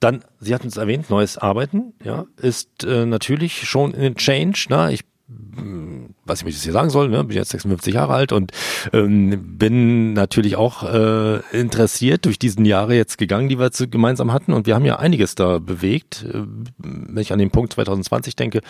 Dann, 0.00 0.24
Sie 0.40 0.54
hatten 0.54 0.68
es 0.68 0.76
erwähnt, 0.76 1.08
neues 1.08 1.38
Arbeiten, 1.38 1.94
ja, 2.04 2.26
ist 2.36 2.84
äh, 2.84 3.06
natürlich 3.06 3.68
schon 3.68 3.94
ein 3.94 4.16
Change. 4.16 4.66
Ne? 4.68 4.92
Ich 4.92 5.04
wie 5.28 6.48
ich 6.48 6.54
das 6.54 6.62
hier 6.62 6.72
sagen 6.72 6.90
soll, 6.90 7.08
ne? 7.08 7.24
bin 7.24 7.36
jetzt 7.36 7.50
56 7.50 7.94
Jahre 7.94 8.14
alt 8.14 8.32
und 8.32 8.52
ähm, 8.92 9.58
bin 9.58 10.12
natürlich 10.12 10.56
auch 10.56 10.82
äh, 10.84 11.40
interessiert 11.50 12.26
durch 12.26 12.38
diesen 12.38 12.64
Jahre 12.64 12.94
jetzt 12.94 13.18
gegangen, 13.18 13.48
die 13.48 13.58
wir 13.58 13.72
zu, 13.72 13.88
gemeinsam 13.88 14.32
hatten 14.32 14.52
und 14.52 14.66
wir 14.66 14.74
haben 14.76 14.84
ja 14.84 14.98
einiges 14.98 15.34
da 15.34 15.58
bewegt, 15.58 16.24
äh, 16.32 16.42
wenn 16.78 17.22
ich 17.22 17.32
an 17.32 17.40
den 17.40 17.50
Punkt 17.50 17.72
2020 17.72 18.36
denke, 18.36 18.60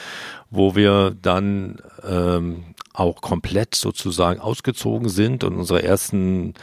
wo 0.50 0.74
wir 0.74 1.14
dann 1.20 1.76
ähm, 2.08 2.64
auch 2.98 3.20
komplett 3.20 3.74
sozusagen 3.74 4.40
ausgezogen 4.40 5.08
sind 5.08 5.44
und 5.44 5.56
unsere 5.56 5.82
ersten 5.82 6.54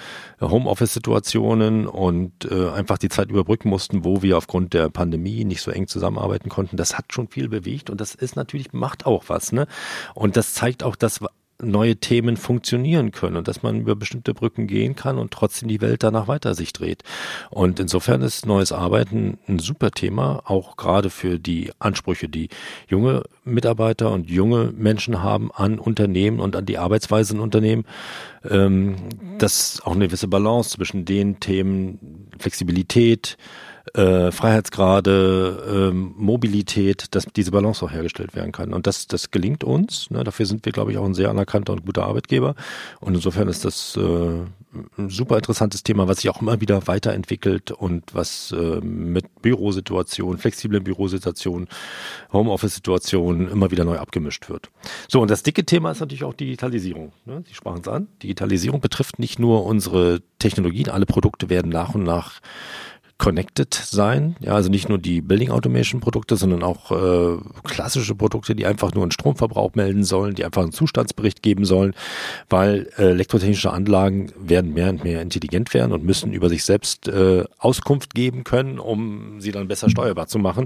Homeoffice-Situationen 0.42 1.88
und 1.88 2.46
äh, 2.50 2.70
einfach 2.70 2.98
die 2.98 3.10
Zeit 3.10 3.30
überbrücken 3.30 3.70
mussten, 3.70 4.04
wo 4.04 4.22
wir 4.22 4.38
aufgrund 4.38 4.74
der 4.74 4.90
Pandemie 4.90 5.46
nicht 5.46 5.62
so 5.62 5.72
eng 5.72 5.88
zusammenarbeiten 5.88 6.50
konnten. 6.50 6.76
Das 6.76 6.98
hat 6.98 7.14
schon 7.14 7.28
viel 7.28 7.50
bewegt 7.50 7.90
und 7.90 8.02
das 8.02 8.16
ist 8.16 8.36
natürlich, 8.36 8.74
macht 8.74 9.06
auch 9.06 9.26
was. 9.28 9.52
Ne? 9.52 9.68
Und 10.16 10.36
das 10.36 10.54
zeigt 10.54 10.84
auch, 10.84 10.96
dass 10.96 11.22
neue 11.64 11.96
Themen 11.96 12.38
funktionieren 12.38 13.12
können 13.12 13.38
und 13.38 13.48
dass 13.48 13.64
man 13.64 13.82
über 13.82 13.96
bestimmte 13.96 14.34
Brücken 14.34 14.68
gehen 14.68 14.96
kann 14.96 15.18
und 15.18 15.32
trotzdem 15.32 15.70
die 15.70 15.82
Welt 15.82 16.04
danach 16.04 16.28
weiter 16.28 16.56
sich 16.56 16.74
dreht. 16.74 17.04
Und 17.50 17.80
insofern 17.80 18.22
ist 18.22 18.46
neues 18.46 18.72
Arbeiten 18.72 19.38
ein 19.48 19.60
super 19.60 19.92
Thema, 19.92 20.44
auch 20.46 20.78
gerade 20.78 21.10
für 21.10 21.40
die 21.40 21.72
Ansprüche, 21.80 22.30
die 22.30 22.50
junge 22.88 23.24
Mitarbeiter 23.44 24.12
und 24.12 24.30
junge 24.30 24.72
Menschen 24.76 25.22
haben 25.22 25.52
an 25.52 25.80
Unternehmen 25.80 26.40
und 26.40 26.56
an 26.56 26.66
die 26.66 26.78
Arbeitsweise 26.78 27.36
in 27.36 27.40
Unternehmen. 27.40 27.86
Ähm, 28.50 28.96
das 29.38 29.76
ist 29.76 29.86
auch 29.86 29.96
eine 29.96 30.08
gewisse 30.08 30.28
Balance 30.28 30.72
zwischen 30.72 31.06
den 31.06 31.40
Themen 31.40 32.30
Flexibilität, 32.40 33.38
äh, 33.94 34.32
Freiheitsgrade, 34.32 35.92
äh, 35.92 35.94
Mobilität, 35.94 37.14
dass 37.16 37.26
diese 37.26 37.52
Balance 37.52 37.84
auch 37.86 37.92
hergestellt 37.92 38.36
werden 38.36 38.52
kann. 38.52 38.74
Und 38.74 38.88
das, 38.88 39.08
das 39.08 39.30
gelingt 39.30 39.64
uns. 39.64 40.10
Ne? 40.10 40.24
Dafür 40.24 40.46
sind 40.46 40.66
wir, 40.66 40.72
glaube 40.72 40.92
ich, 40.92 40.98
auch 40.98 41.06
ein 41.06 41.14
sehr 41.14 41.30
anerkannter 41.30 41.74
und 41.74 41.86
guter 41.86 42.06
Arbeitgeber. 42.06 42.56
Und 43.02 43.14
insofern 43.16 43.50
ist 43.50 43.66
das 43.66 43.98
äh, 43.98 44.02
ein 44.98 45.10
super 45.10 45.36
interessantes 45.36 45.84
Thema, 45.84 46.08
was 46.08 46.22
sich 46.22 46.30
auch 46.30 46.42
immer 46.42 46.62
wieder 46.62 46.88
weiterentwickelt 46.88 47.72
und 47.72 48.04
was 48.14 48.54
äh, 48.54 48.80
mit 48.82 49.42
Bürosituationen, 49.42 50.40
flexiblen 50.40 50.84
Bürosituationen, 50.84 51.68
Homeoffice-Situationen 52.32 53.50
immer 53.50 53.70
wieder 53.72 53.84
neu 53.84 53.98
abgemischt 53.98 54.50
wird. 54.50 54.70
So, 55.10 55.22
und 55.22 55.30
das 55.30 55.44
dicke 55.44 55.66
Thema 55.66 55.92
ist 55.92 56.00
natürlich 56.00 56.24
auch 56.24 56.34
Digitalisierung. 56.34 57.12
Ne? 57.26 57.44
Sie 57.48 57.54
sprachen 57.54 57.82
es 57.82 57.88
an. 57.88 58.08
Digitalisierung 58.24 58.82
betrifft 58.82 59.20
nicht 59.20 59.40
nur 59.40 59.66
unsere 59.66 60.22
Technologien, 60.40 60.90
alle 60.90 61.06
Produkte 61.06 61.50
werden 61.50 61.70
nach 61.70 61.94
und 61.96 62.04
nach 62.04 62.40
connected 63.24 63.74
sein. 63.74 64.36
Ja, 64.42 64.52
also 64.52 64.70
nicht 64.70 64.90
nur 64.90 64.98
die 64.98 65.22
Building 65.22 65.50
Automation 65.50 66.02
Produkte, 66.02 66.36
sondern 66.36 66.62
auch 66.62 66.92
äh, 66.92 67.38
klassische 67.64 68.16
Produkte, 68.16 68.54
die 68.54 68.66
einfach 68.66 68.94
nur 68.94 69.04
einen 69.04 69.12
Stromverbrauch 69.12 69.76
melden 69.76 70.04
sollen, 70.04 70.36
die 70.36 70.44
einfach 70.44 70.62
einen 70.62 70.74
Zustandsbericht 70.74 71.42
geben 71.42 71.64
sollen, 71.64 71.94
weil 72.50 72.90
äh, 72.98 73.12
elektrotechnische 73.12 73.72
Anlagen 73.72 74.34
werden 74.38 74.74
mehr 74.74 74.90
und 74.90 75.06
mehr 75.06 75.22
intelligent 75.22 75.74
werden 75.74 75.94
und 75.94 76.04
müssen 76.04 76.34
über 76.34 76.50
sich 76.50 76.66
selbst 76.66 77.08
äh, 77.08 77.46
Auskunft 77.60 78.14
geben 78.14 78.44
können, 78.44 78.78
um 78.78 79.40
sie 79.40 79.54
dann 79.54 79.70
besser 79.70 79.90
steuerbar 79.90 80.28
zu 80.28 80.38
machen, 80.38 80.66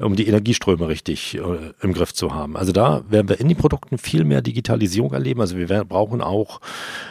um 0.00 0.16
die 0.16 0.26
Energieströme 0.26 0.88
richtig 0.88 1.36
äh, 1.36 1.40
im 1.82 1.92
Griff 1.92 2.12
zu 2.12 2.34
haben. 2.34 2.56
Also 2.56 2.72
da 2.72 3.04
werden 3.10 3.28
wir 3.28 3.38
in 3.38 3.46
den 3.46 3.56
Produkten 3.56 3.96
viel 3.96 4.24
mehr 4.24 4.42
Digitalisierung 4.42 5.12
erleben. 5.12 5.40
Also 5.40 5.56
wir 5.56 5.68
werden, 5.68 5.86
brauchen 5.86 6.20
auch 6.20 6.60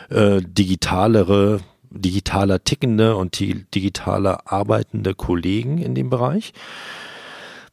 äh, 0.09 0.41
digitalere 0.41 1.61
digitaler 1.91 2.63
tickende 2.63 3.15
und 3.15 3.39
digitaler 3.39 4.51
arbeitende 4.51 5.13
Kollegen 5.13 5.77
in 5.77 5.93
dem 5.95 6.09
Bereich. 6.09 6.53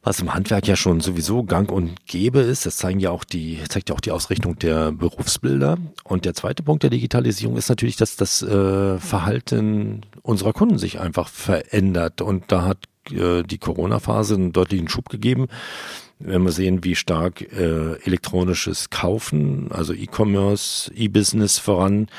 Was 0.01 0.21
im 0.21 0.33
Handwerk 0.33 0.65
ja 0.65 0.77
schon 0.77 1.01
sowieso 1.01 1.43
gang 1.43 1.69
und 1.69 2.05
gäbe 2.05 2.39
ist, 2.39 2.65
das 2.65 2.77
zeigen 2.77 3.01
ja 3.01 3.11
auch 3.11 3.25
die, 3.25 3.59
zeigt 3.67 3.89
ja 3.89 3.95
auch 3.95 3.99
die 3.99 4.11
Ausrichtung 4.11 4.57
der 4.57 4.93
Berufsbilder. 4.93 5.77
Und 6.05 6.23
der 6.23 6.33
zweite 6.33 6.63
Punkt 6.63 6.83
der 6.83 6.89
Digitalisierung 6.89 7.57
ist 7.57 7.67
natürlich, 7.67 7.97
dass 7.97 8.15
das 8.15 8.41
äh, 8.41 8.97
Verhalten 8.97 10.05
unserer 10.21 10.53
Kunden 10.53 10.77
sich 10.77 11.01
einfach 11.01 11.27
verändert. 11.27 12.21
Und 12.21 12.45
da 12.47 12.63
hat 12.63 12.77
äh, 13.11 13.43
die 13.43 13.57
Corona-Phase 13.57 14.35
einen 14.35 14.53
deutlichen 14.53 14.87
Schub 14.87 15.09
gegeben 15.09 15.47
wenn 16.19 16.43
wir 16.43 16.51
sehen, 16.51 16.83
wie 16.83 16.95
stark 16.95 17.41
äh, 17.53 17.93
elektronisches 18.03 18.89
Kaufen, 18.89 19.71
also 19.71 19.93
E-Commerce, 19.93 20.91
E-Business 20.93 21.59
voran 21.59 22.09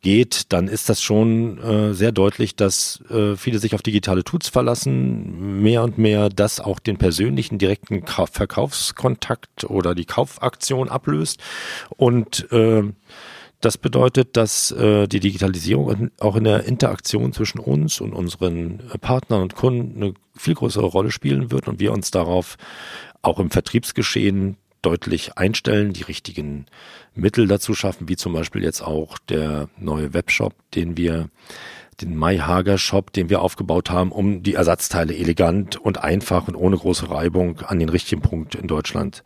geht, 0.00 0.52
dann 0.52 0.68
ist 0.68 0.88
das 0.88 1.02
schon 1.02 1.58
äh, 1.58 1.94
sehr 1.94 2.12
deutlich, 2.12 2.56
dass 2.56 3.02
äh, 3.10 3.36
viele 3.36 3.58
sich 3.58 3.74
auf 3.74 3.82
digitale 3.82 4.24
Tools 4.24 4.48
verlassen, 4.48 5.60
mehr 5.62 5.82
und 5.82 5.98
mehr 5.98 6.28
das 6.28 6.60
auch 6.60 6.78
den 6.78 6.96
persönlichen 6.96 7.58
direkten 7.58 8.04
Ka 8.04 8.26
Verkaufskontakt 8.26 9.64
oder 9.64 9.94
die 9.94 10.06
Kaufaktion 10.06 10.88
ablöst. 10.88 11.40
Und 11.96 12.50
äh, 12.52 12.84
das 13.60 13.76
bedeutet, 13.76 14.36
dass 14.38 14.70
äh, 14.70 15.06
die 15.06 15.20
Digitalisierung 15.20 16.10
auch 16.18 16.36
in 16.36 16.44
der 16.44 16.64
Interaktion 16.64 17.32
zwischen 17.34 17.58
uns 17.58 18.00
und 18.00 18.14
unseren 18.14 18.80
äh, 18.92 18.98
Partnern 18.98 19.42
und 19.42 19.54
Kunden 19.54 20.02
eine 20.02 20.14
viel 20.34 20.54
größere 20.54 20.86
Rolle 20.86 21.10
spielen 21.10 21.50
wird 21.50 21.68
und 21.68 21.78
wir 21.78 21.92
uns 21.92 22.10
darauf 22.10 22.56
auch 23.20 23.38
im 23.38 23.50
Vertriebsgeschehen 23.50 24.56
deutlich 24.82 25.36
einstellen, 25.36 25.92
die 25.92 26.02
richtigen 26.02 26.66
Mittel 27.14 27.46
dazu 27.46 27.74
schaffen, 27.74 28.08
wie 28.08 28.16
zum 28.16 28.32
Beispiel 28.32 28.62
jetzt 28.62 28.82
auch 28.82 29.18
der 29.18 29.68
neue 29.78 30.14
Webshop, 30.14 30.54
den 30.74 30.96
wir 30.96 31.28
den 32.00 32.18
MyHager 32.18 32.78
Shop, 32.78 33.12
den 33.12 33.28
wir 33.28 33.42
aufgebaut 33.42 33.90
haben, 33.90 34.12
um 34.12 34.42
die 34.42 34.54
Ersatzteile 34.54 35.14
elegant 35.14 35.76
und 35.76 36.02
einfach 36.02 36.48
und 36.48 36.54
ohne 36.54 36.76
große 36.76 37.10
Reibung 37.10 37.60
an 37.60 37.78
den 37.78 37.88
richtigen 37.88 38.22
Punkt 38.22 38.54
in 38.54 38.68
Deutschland 38.68 39.22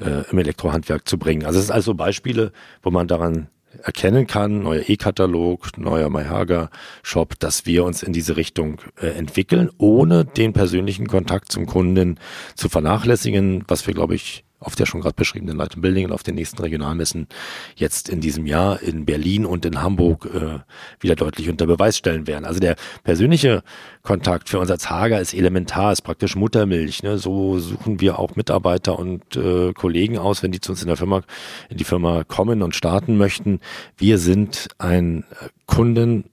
äh, 0.00 0.30
im 0.30 0.38
Elektrohandwerk 0.38 1.06
zu 1.08 1.18
bringen. 1.18 1.44
Also 1.44 1.58
es 1.58 1.66
sind 1.66 1.74
also 1.74 1.94
Beispiele, 1.94 2.52
wo 2.82 2.90
man 2.90 3.08
daran 3.08 3.48
erkennen 3.82 4.26
kann, 4.26 4.62
neuer 4.62 4.88
E-Katalog, 4.88 5.76
neuer 5.76 6.08
MyHager 6.08 6.70
Shop, 7.02 7.38
dass 7.38 7.66
wir 7.66 7.84
uns 7.84 8.02
in 8.02 8.12
diese 8.12 8.36
Richtung 8.36 8.80
äh, 9.00 9.08
entwickeln, 9.08 9.70
ohne 9.78 10.24
den 10.24 10.52
persönlichen 10.52 11.06
Kontakt 11.06 11.52
zum 11.52 11.66
Kunden 11.66 12.18
zu 12.54 12.68
vernachlässigen, 12.68 13.64
was 13.68 13.86
wir, 13.86 13.94
glaube 13.94 14.14
ich, 14.14 14.44
auf 14.60 14.74
der 14.74 14.86
schon 14.86 15.00
gerade 15.00 15.14
beschriebenen 15.14 15.56
Light 15.56 15.80
Building 15.80 16.06
und 16.06 16.12
auf 16.12 16.22
den 16.22 16.34
nächsten 16.34 16.60
Regionalmessen 16.60 17.28
jetzt 17.76 18.08
in 18.08 18.20
diesem 18.20 18.46
Jahr 18.46 18.82
in 18.82 19.04
Berlin 19.04 19.46
und 19.46 19.64
in 19.64 19.80
Hamburg 19.82 20.26
äh, 20.26 20.58
wieder 21.00 21.14
deutlich 21.14 21.48
unter 21.48 21.66
Beweis 21.66 21.96
stellen 21.96 22.26
werden. 22.26 22.44
Also 22.44 22.58
der 22.58 22.76
persönliche 23.04 23.62
Kontakt 24.02 24.48
für 24.48 24.58
uns 24.58 24.70
als 24.70 24.90
Hager 24.90 25.20
ist 25.20 25.34
elementar, 25.34 25.92
ist 25.92 26.02
praktisch 26.02 26.34
Muttermilch. 26.34 27.02
Ne? 27.02 27.18
So 27.18 27.58
suchen 27.58 28.00
wir 28.00 28.18
auch 28.18 28.36
Mitarbeiter 28.36 28.98
und 28.98 29.36
äh, 29.36 29.72
Kollegen 29.72 30.18
aus, 30.18 30.42
wenn 30.42 30.52
die 30.52 30.60
zu 30.60 30.72
uns 30.72 30.82
in 30.82 30.88
der 30.88 30.96
Firma, 30.96 31.22
in 31.68 31.76
die 31.76 31.84
Firma 31.84 32.24
kommen 32.24 32.62
und 32.62 32.74
starten 32.74 33.16
möchten. 33.16 33.60
Wir 33.96 34.18
sind 34.18 34.68
ein 34.78 35.24
Kunden 35.66 36.24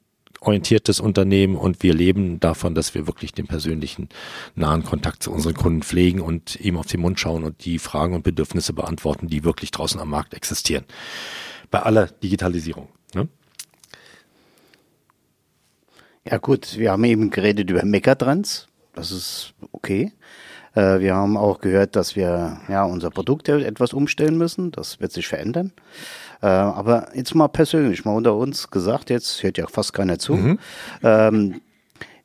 orientiertes 0.45 0.99
Unternehmen 0.99 1.55
und 1.55 1.83
wir 1.83 1.93
leben 1.93 2.39
davon, 2.39 2.75
dass 2.75 2.93
wir 2.93 3.07
wirklich 3.07 3.33
den 3.33 3.47
persönlichen 3.47 4.09
nahen 4.55 4.83
Kontakt 4.83 5.23
zu 5.23 5.31
unseren 5.31 5.55
Kunden 5.55 5.81
pflegen 5.81 6.21
und 6.21 6.59
ihm 6.61 6.77
auf 6.77 6.87
den 6.87 7.01
Mund 7.01 7.19
schauen 7.19 7.43
und 7.43 7.65
die 7.65 7.79
Fragen 7.79 8.13
und 8.13 8.23
Bedürfnisse 8.23 8.73
beantworten, 8.73 9.27
die 9.27 9.43
wirklich 9.43 9.71
draußen 9.71 9.99
am 9.99 10.09
Markt 10.09 10.33
existieren. 10.33 10.85
Bei 11.71 11.81
aller 11.81 12.07
Digitalisierung. 12.07 12.89
Ne? 13.13 13.27
Ja 16.29 16.37
gut, 16.37 16.77
wir 16.77 16.91
haben 16.91 17.03
eben 17.03 17.29
geredet 17.29 17.69
über 17.69 17.83
Megatrends. 17.85 18.67
Das 18.93 19.11
ist 19.11 19.53
okay. 19.71 20.11
Äh, 20.73 20.99
wir 20.99 21.15
haben 21.15 21.37
auch 21.37 21.59
gehört, 21.59 21.95
dass 21.95 22.15
wir 22.15 22.59
ja 22.67 22.83
unser 22.83 23.09
Produkt 23.09 23.49
etwas 23.49 23.93
umstellen 23.93 24.37
müssen. 24.37 24.71
Das 24.71 24.99
wird 24.99 25.11
sich 25.11 25.27
verändern. 25.27 25.71
Äh, 26.42 26.48
aber 26.48 27.15
jetzt 27.15 27.36
mal 27.36 27.48
persönlich, 27.48 28.06
mal 28.06 28.13
unter 28.13 28.36
uns 28.36 28.70
gesagt, 28.70 29.10
jetzt 29.10 29.44
hört 29.44 29.58
ja 29.58 29.68
fast 29.68 29.94
keiner 29.94 30.20
zu. 30.20 30.34
Mhm. 30.36 30.60
Ähm, 31.04 31.62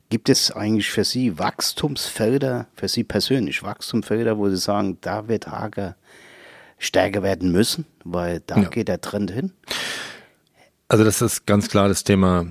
gibt 0.09 0.29
es 0.29 0.51
eigentlich 0.51 0.89
für 0.89 1.03
Sie 1.03 1.39
Wachstumsfelder, 1.39 2.67
für 2.75 2.87
Sie 2.87 3.03
persönlich 3.03 3.63
Wachstumsfelder, 3.63 4.37
wo 4.37 4.49
Sie 4.49 4.57
sagen, 4.57 4.97
da 5.01 5.27
wird 5.27 5.47
Hager 5.47 5.95
stärker 6.77 7.23
werden 7.23 7.51
müssen, 7.51 7.85
weil 8.03 8.41
da 8.45 8.57
ja. 8.57 8.69
geht 8.69 8.87
der 8.87 9.01
Trend 9.01 9.31
hin? 9.31 9.53
Also 10.87 11.03
das 11.03 11.21
ist 11.21 11.45
ganz 11.45 11.69
klar 11.69 11.87
das 11.87 12.03
Thema 12.03 12.45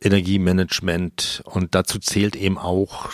Energiemanagement 0.00 1.42
und 1.44 1.74
dazu 1.74 1.98
zählt 1.98 2.36
eben 2.36 2.56
auch 2.56 3.12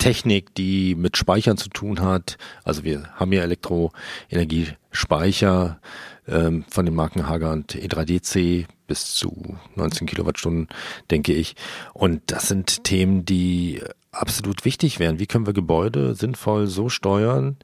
Technik, 0.00 0.52
die 0.56 0.96
mit 0.96 1.16
Speichern 1.16 1.56
zu 1.56 1.68
tun 1.68 2.00
hat. 2.00 2.36
Also 2.64 2.82
wir 2.82 3.04
haben 3.14 3.32
ja 3.32 3.42
Elektroenergiespeicher 3.42 5.80
ähm, 6.26 6.64
von 6.68 6.84
den 6.84 6.96
Marken 6.96 7.28
Hager 7.28 7.52
und 7.52 7.76
E3DC 7.76 8.66
bis 8.88 9.14
zu 9.14 9.56
19 9.76 10.08
Kilowattstunden, 10.08 10.66
denke 11.10 11.32
ich. 11.32 11.54
Und 11.92 12.22
das 12.26 12.48
sind 12.48 12.82
Themen, 12.82 13.24
die 13.24 13.80
absolut 14.10 14.64
wichtig 14.64 14.98
wären. 14.98 15.20
Wie 15.20 15.26
können 15.26 15.46
wir 15.46 15.52
Gebäude 15.52 16.16
sinnvoll 16.16 16.66
so 16.66 16.88
steuern, 16.88 17.56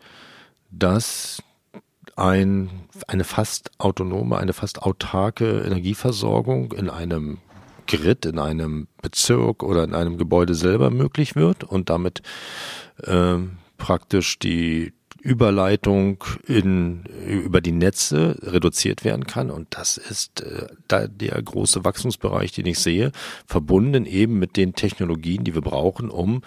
dass 0.71 1.43
ein, 2.17 2.71
eine 3.09 3.25
fast 3.25 3.71
autonome, 3.79 4.37
eine 4.39 4.53
fast 4.53 4.83
autarke 4.83 5.63
Energieversorgung 5.63 6.73
in 6.73 6.91
einem 6.91 7.39
Grid 7.87 8.27
in 8.27 8.39
einem 8.39 8.89
Bezirk 9.03 9.63
oder 9.63 9.85
in 9.85 9.95
einem 9.95 10.19
Gebäude 10.19 10.55
selber 10.55 10.91
möglich 10.91 11.37
wird 11.37 11.65
und 11.65 11.91
damit 11.91 12.23
äh, 13.03 13.39
praktisch 13.79 14.39
die 14.39 14.93
Überleitung 15.27 16.23
in, 16.47 17.03
über 17.27 17.61
die 17.61 17.73
Netze 17.73 18.37
reduziert 18.43 19.05
werden 19.05 19.27
kann. 19.27 19.51
Und 19.51 19.67
das 19.71 19.97
ist 19.97 20.43
äh, 20.43 20.69
da 20.87 21.09
der 21.09 21.43
große 21.43 21.85
Wachstumsbereich, 21.85 22.53
den 22.53 22.67
ich 22.67 22.79
sehe, 22.79 23.11
verbunden 23.45 24.07
eben 24.07 24.39
mit 24.39 24.57
den 24.57 24.75
Technologien, 24.75 25.43
die 25.43 25.55
wir 25.55 25.63
brauchen, 25.63 26.11
um 26.11 26.43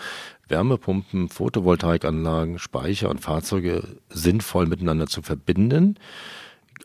Wärmepumpen, 0.48 1.28
Photovoltaikanlagen, 1.28 2.58
Speicher 2.58 3.10
und 3.10 3.20
Fahrzeuge 3.20 3.84
sinnvoll 4.10 4.66
miteinander 4.68 5.08
zu 5.08 5.22
verbinden, 5.22 5.96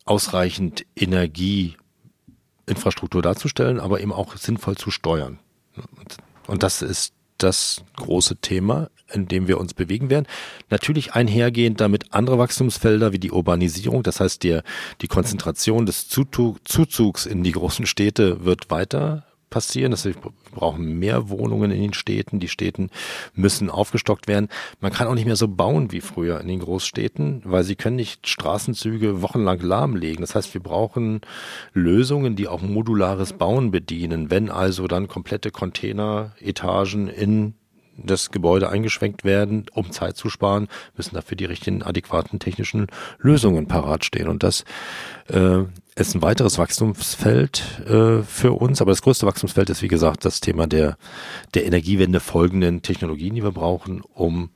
ausreichend 0.05 0.85
Energieinfrastruktur 2.67 3.23
darzustellen, 3.23 3.81
aber 3.81 4.01
eben 4.01 4.13
auch 4.13 4.37
sinnvoll 4.37 4.77
zu 4.77 4.91
steuern. 4.91 5.39
Und 6.47 6.63
das 6.63 6.83
ist 6.83 7.15
das 7.39 7.83
große 7.97 8.37
Thema, 8.37 8.91
in 9.13 9.27
dem 9.29 9.49
wir 9.49 9.59
uns 9.59 9.75
bewegen 9.75 10.09
werden. 10.09 10.27
Natürlich 10.71 11.15
einhergehend 11.15 11.81
damit 11.81 12.13
andere 12.15 12.39
Wachstumsfelder 12.39 13.13
wie 13.13 13.19
die 13.19 13.33
Urbanisierung, 13.33 14.03
das 14.03 14.21
heißt 14.21 14.43
der, 14.45 14.63
die 15.01 15.09
Konzentration 15.09 15.85
des 15.85 16.09
Zuzugs 16.09 17.27
in 17.27 17.43
die 17.43 17.53
großen 17.53 17.87
Städte 17.87 18.45
wird 18.45 18.71
weiter 18.71 19.25
passieren. 19.55 19.93
Das 19.93 20.05
heißt, 20.05 20.17
wir 20.17 20.33
brauchen 20.51 20.99
mehr 20.99 21.29
Wohnungen 21.29 21.71
in 21.71 21.81
den 21.81 21.95
Städten. 21.95 22.41
Die 22.41 22.49
Städten 22.49 22.91
müssen 23.35 23.71
aufgestockt 23.71 24.27
werden. 24.27 24.49
Man 24.81 24.93
kann 24.93 25.07
auch 25.07 25.15
nicht 25.15 25.27
mehr 25.27 25.37
so 25.37 25.47
bauen 25.47 25.93
wie 25.93 26.01
früher 26.01 26.41
in 26.41 26.49
den 26.49 26.59
Großstädten, 26.59 27.43
weil 27.45 27.63
sie 27.63 27.77
können 27.77 27.95
nicht 27.95 28.29
Straßenzüge 28.29 29.23
wochenlang 29.23 29.61
lahmlegen. 29.61 30.23
Das 30.23 30.35
heißt, 30.35 30.53
wir 30.55 30.61
brauchen 30.61 31.21
Lösungen, 31.73 32.35
die 32.35 32.49
auch 32.49 32.63
modulares 32.63 33.33
Bauen 33.33 33.71
bedienen. 33.71 34.29
Wenn 34.29 34.51
also 34.51 34.89
dann 34.89 35.07
komplette 35.07 35.53
Containeretagen 35.53 37.07
in 37.07 37.55
das 37.97 38.31
Gebäude 38.31 38.69
eingeschwenkt 38.69 39.25
werden, 39.25 39.67
um 39.73 39.91
Zeit 39.91 40.17
zu 40.17 40.29
sparen, 40.29 40.69
müssen 40.97 41.15
dafür 41.15 41.37
die 41.37 41.45
richtigen 41.45 41.83
adäquaten 41.83 42.39
technischen 42.39 42.87
Lösungen 43.19 43.67
parat 43.67 44.05
stehen. 44.05 44.29
Und 44.29 44.43
das 44.43 44.65
äh, 45.29 45.65
ist 45.97 46.15
ein 46.15 46.23
weiteres 46.23 46.59
Wachstumsfeld 46.59 47.63
äh, 47.87 48.23
für 48.23 48.53
uns, 48.53 48.81
aber 48.81 48.91
das 48.91 49.03
größte 49.03 49.27
Wachstumsfeld 49.27 49.71
ist, 49.71 49.83
wie 49.83 49.89
gesagt, 49.89 50.25
das 50.25 50.41
Thema 50.41 50.67
der, 50.67 50.97
der 51.55 51.67
Energiewende 51.67 52.21
folgenden 52.21 52.83
Technologien, 52.83 53.35
die 53.35 53.45
wir 53.45 53.53
brauchen, 53.53 54.03
um 54.13 54.51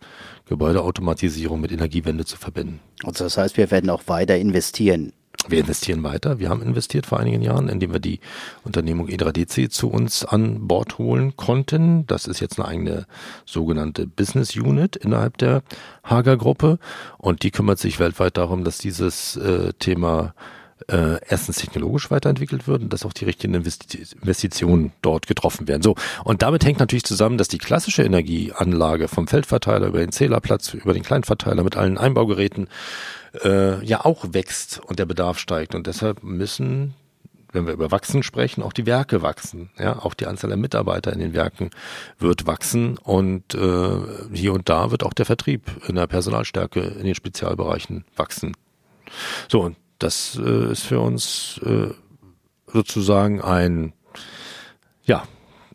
Gebäudeautomatisierung 0.46 1.60
mit 1.60 1.70
Energiewende 1.70 2.24
zu 2.24 2.36
verbinden. 2.36 2.80
Also 3.04 3.24
das 3.24 3.36
heißt, 3.36 3.56
wir 3.56 3.70
werden 3.70 3.90
auch 3.90 4.02
weiter 4.06 4.36
investieren. 4.36 5.12
Wir 5.46 5.60
investieren 5.60 6.02
weiter. 6.02 6.38
Wir 6.38 6.50
haben 6.50 6.62
investiert 6.62 7.06
vor 7.06 7.20
einigen 7.20 7.42
Jahren, 7.42 7.68
indem 7.68 7.92
wir 7.92 8.00
die 8.00 8.20
Unternehmung 8.64 9.08
E3DC 9.08 9.70
zu 9.70 9.88
uns 9.88 10.24
an 10.24 10.66
Bord 10.66 10.98
holen 10.98 11.36
konnten. 11.36 12.06
Das 12.06 12.26
ist 12.26 12.40
jetzt 12.40 12.58
eine 12.58 12.68
eigene 12.68 13.06
sogenannte 13.46 14.06
Business 14.06 14.56
Unit 14.56 14.96
innerhalb 14.96 15.38
der 15.38 15.62
Hager 16.02 16.36
Gruppe 16.36 16.78
und 17.16 17.42
die 17.44 17.50
kümmert 17.50 17.78
sich 17.78 17.98
weltweit 17.98 18.36
darum, 18.36 18.64
dass 18.64 18.78
dieses 18.78 19.36
äh, 19.36 19.72
Thema 19.78 20.34
äh, 20.88 21.18
erstens 21.26 21.56
technologisch 21.56 22.10
weiterentwickelt 22.10 22.66
wird 22.66 22.82
und 22.82 22.92
dass 22.92 23.04
auch 23.04 23.12
die 23.12 23.24
richtigen 23.24 23.54
Investitionen 23.54 24.92
dort 25.02 25.26
getroffen 25.26 25.66
werden. 25.66 25.82
So, 25.82 25.96
und 26.24 26.42
damit 26.42 26.64
hängt 26.64 26.78
natürlich 26.78 27.04
zusammen, 27.04 27.38
dass 27.38 27.48
die 27.48 27.58
klassische 27.58 28.02
Energieanlage 28.02 29.08
vom 29.08 29.26
Feldverteiler 29.26 29.88
über 29.88 29.98
den 29.98 30.12
Zählerplatz, 30.12 30.74
über 30.74 30.94
den 30.94 31.02
Kleinverteiler 31.02 31.62
mit 31.64 31.76
allen 31.76 31.98
Einbaugeräten 31.98 32.68
äh, 33.44 33.84
ja 33.84 34.04
auch 34.04 34.26
wächst 34.32 34.80
und 34.84 34.98
der 34.98 35.06
Bedarf 35.06 35.38
steigt. 35.38 35.74
Und 35.74 35.86
deshalb 35.86 36.22
müssen 36.22 36.94
wenn 37.52 37.66
wir 37.66 37.72
über 37.72 37.90
Wachsen 37.90 38.22
sprechen, 38.22 38.62
auch 38.62 38.72
die 38.72 38.86
Werke 38.86 39.22
wachsen. 39.22 39.70
Ja, 39.78 39.98
auch 40.00 40.14
die 40.14 40.26
Anzahl 40.26 40.48
der 40.48 40.56
Mitarbeiter 40.56 41.12
in 41.12 41.18
den 41.18 41.32
Werken 41.32 41.70
wird 42.18 42.46
wachsen 42.46 42.98
und 42.98 43.54
äh, 43.54 43.98
hier 44.32 44.52
und 44.52 44.68
da 44.68 44.90
wird 44.90 45.02
auch 45.02 45.14
der 45.14 45.26
Vertrieb 45.26 45.62
in 45.88 45.94
der 45.94 46.06
Personalstärke 46.06 46.80
in 46.80 47.04
den 47.04 47.14
Spezialbereichen 47.14 48.04
wachsen. 48.16 48.54
So, 49.48 49.62
und 49.62 49.76
das 49.98 50.38
äh, 50.42 50.72
ist 50.72 50.82
für 50.82 51.00
uns 51.00 51.60
äh, 51.64 51.88
sozusagen 52.66 53.40
ein, 53.40 53.92
ja, 55.04 55.24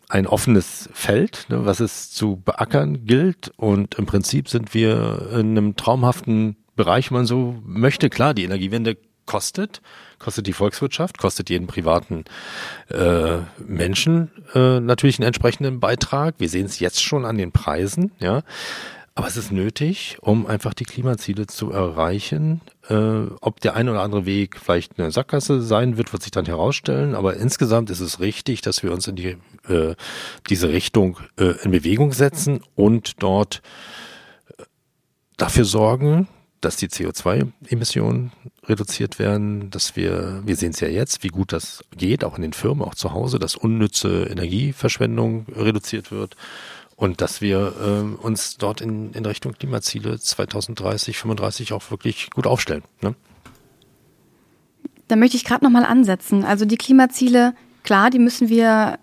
ein 0.08 0.26
offenes 0.26 0.88
Feld, 0.92 1.46
ne, 1.48 1.66
was 1.66 1.80
es 1.80 2.12
zu 2.12 2.36
beackern 2.36 3.04
gilt. 3.04 3.52
Und 3.56 3.96
im 3.96 4.06
Prinzip 4.06 4.48
sind 4.48 4.74
wir 4.74 5.30
in 5.32 5.58
einem 5.58 5.76
traumhaften 5.76 6.56
Bereich, 6.76 7.10
man 7.10 7.26
so 7.26 7.56
möchte. 7.64 8.10
Klar, 8.10 8.34
die 8.34 8.44
Energiewende 8.44 8.96
kostet, 9.26 9.80
kostet 10.18 10.46
die 10.46 10.52
Volkswirtschaft, 10.52 11.18
kostet 11.18 11.50
jeden 11.50 11.66
privaten 11.66 12.24
äh, 12.88 13.38
Menschen 13.58 14.30
äh, 14.54 14.80
natürlich 14.80 15.18
einen 15.18 15.26
entsprechenden 15.26 15.80
Beitrag. 15.80 16.34
Wir 16.38 16.48
sehen 16.48 16.66
es 16.66 16.78
jetzt 16.80 17.02
schon 17.02 17.24
an 17.24 17.38
den 17.38 17.52
Preisen, 17.52 18.12
ja. 18.18 18.42
Aber 19.16 19.28
es 19.28 19.36
ist 19.36 19.52
nötig, 19.52 20.18
um 20.22 20.44
einfach 20.48 20.74
die 20.74 20.84
Klimaziele 20.84 21.46
zu 21.46 21.70
erreichen. 21.70 22.62
Äh, 22.88 23.26
ob 23.40 23.60
der 23.60 23.76
ein 23.76 23.88
oder 23.88 24.02
andere 24.02 24.26
Weg 24.26 24.58
vielleicht 24.58 24.98
eine 24.98 25.12
Sackgasse 25.12 25.62
sein 25.62 25.96
wird, 25.96 26.12
wird 26.12 26.24
sich 26.24 26.32
dann 26.32 26.46
herausstellen. 26.46 27.14
Aber 27.14 27.36
insgesamt 27.36 27.90
ist 27.90 28.00
es 28.00 28.18
richtig, 28.18 28.60
dass 28.60 28.82
wir 28.82 28.92
uns 28.92 29.06
in 29.06 29.14
die, 29.14 29.36
äh, 29.68 29.94
diese 30.50 30.70
Richtung 30.70 31.20
äh, 31.38 31.54
in 31.62 31.70
Bewegung 31.70 32.12
setzen 32.12 32.60
und 32.74 33.22
dort 33.22 33.62
äh, 34.58 34.64
dafür 35.36 35.64
sorgen, 35.64 36.26
dass 36.64 36.76
die 36.76 36.88
CO2-Emissionen 36.88 38.32
reduziert 38.64 39.18
werden, 39.18 39.70
dass 39.70 39.96
wir, 39.96 40.42
wir 40.44 40.56
sehen 40.56 40.70
es 40.70 40.80
ja 40.80 40.88
jetzt, 40.88 41.22
wie 41.22 41.28
gut 41.28 41.52
das 41.52 41.84
geht, 41.96 42.24
auch 42.24 42.36
in 42.36 42.42
den 42.42 42.52
Firmen, 42.52 42.82
auch 42.82 42.94
zu 42.94 43.12
Hause, 43.12 43.38
dass 43.38 43.56
unnütze 43.56 44.24
Energieverschwendung 44.24 45.46
reduziert 45.54 46.10
wird 46.10 46.36
und 46.96 47.20
dass 47.20 47.40
wir 47.40 47.74
äh, 47.80 48.24
uns 48.24 48.56
dort 48.56 48.80
in, 48.80 49.12
in 49.12 49.26
Richtung 49.26 49.52
Klimaziele 49.52 50.18
2030, 50.18 51.18
35 51.18 51.72
auch 51.72 51.90
wirklich 51.90 52.30
gut 52.30 52.46
aufstellen. 52.46 52.82
Ne? 53.02 53.14
Da 55.08 55.16
möchte 55.16 55.36
ich 55.36 55.44
gerade 55.44 55.64
nochmal 55.64 55.84
ansetzen. 55.84 56.44
Also 56.44 56.64
die 56.64 56.78
Klimaziele, 56.78 57.54
klar, 57.82 58.10
die 58.10 58.18
müssen 58.18 58.48
wir 58.48 58.98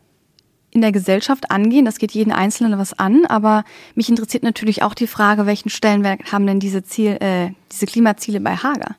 in 0.71 0.81
der 0.81 0.91
Gesellschaft 0.91 1.51
angehen. 1.51 1.85
Das 1.85 1.97
geht 1.97 2.11
jeden 2.11 2.31
Einzelnen 2.31 2.79
was 2.79 2.97
an. 2.97 3.25
Aber 3.25 3.63
mich 3.95 4.09
interessiert 4.09 4.43
natürlich 4.43 4.83
auch 4.83 4.93
die 4.93 5.07
Frage, 5.07 5.45
welchen 5.45 5.69
Stellenwert 5.69 6.31
haben 6.31 6.47
denn 6.47 6.59
diese, 6.59 6.83
Ziel, 6.83 7.17
äh, 7.19 7.51
diese 7.71 7.85
Klimaziele 7.85 8.39
bei 8.39 8.55
Hager? 8.55 8.95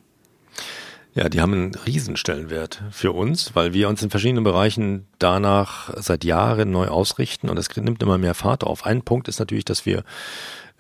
Ja, 1.15 1.29
die 1.29 1.43
haben 1.43 1.53
einen 1.53 1.75
Riesenstellenwert 1.75 2.83
für 2.91 3.13
uns, 3.13 3.55
weil 3.55 3.75
wir 3.75 3.89
uns 3.91 4.03
in 4.03 4.09
verschiedenen 4.09 4.45
Bereichen 4.45 5.07
danach 5.19 5.93
seit 5.97 6.25
Jahren 6.25 6.71
neu 6.71 6.89
ausrichten 6.89 7.51
und 7.51 7.59
es 7.59 7.75
nimmt 7.77 8.03
immer 8.03 8.17
mehr 8.17 8.35
Fahrt 8.35 8.65
auf. 8.65 8.87
Ein 8.87 9.03
Punkt 9.03 9.29
ist 9.29 9.39
natürlich, 9.39 9.67
dass 9.67 9.85
wir 9.85 10.05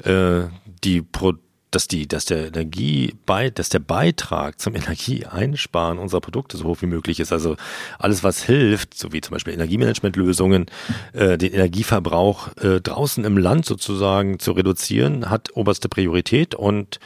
äh, 0.04 0.44
die 0.82 1.02
Pro 1.02 1.34
dass 1.74 1.88
die, 1.88 2.06
dass 2.06 2.26
der 2.26 2.46
Energie 2.48 3.14
bei, 3.26 3.50
dass 3.50 3.68
der 3.68 3.80
Beitrag 3.80 4.60
zum 4.60 4.76
Energieeinsparen 4.76 5.98
unserer 5.98 6.20
Produkte 6.20 6.56
so 6.56 6.64
hoch 6.64 6.78
wie 6.80 6.86
möglich 6.86 7.18
ist. 7.18 7.32
Also 7.32 7.56
alles, 7.98 8.22
was 8.22 8.42
hilft, 8.42 8.94
so 8.94 9.12
wie 9.12 9.20
zum 9.20 9.32
Beispiel 9.32 9.54
Energiemanagementlösungen, 9.54 10.66
äh, 11.12 11.38
den 11.38 11.52
Energieverbrauch 11.52 12.56
äh, 12.58 12.80
draußen 12.80 13.24
im 13.24 13.38
Land 13.38 13.64
sozusagen 13.64 14.38
zu 14.38 14.52
reduzieren, 14.52 15.30
hat 15.30 15.56
oberste 15.56 15.88
Priorität 15.88 16.54
und 16.54 17.00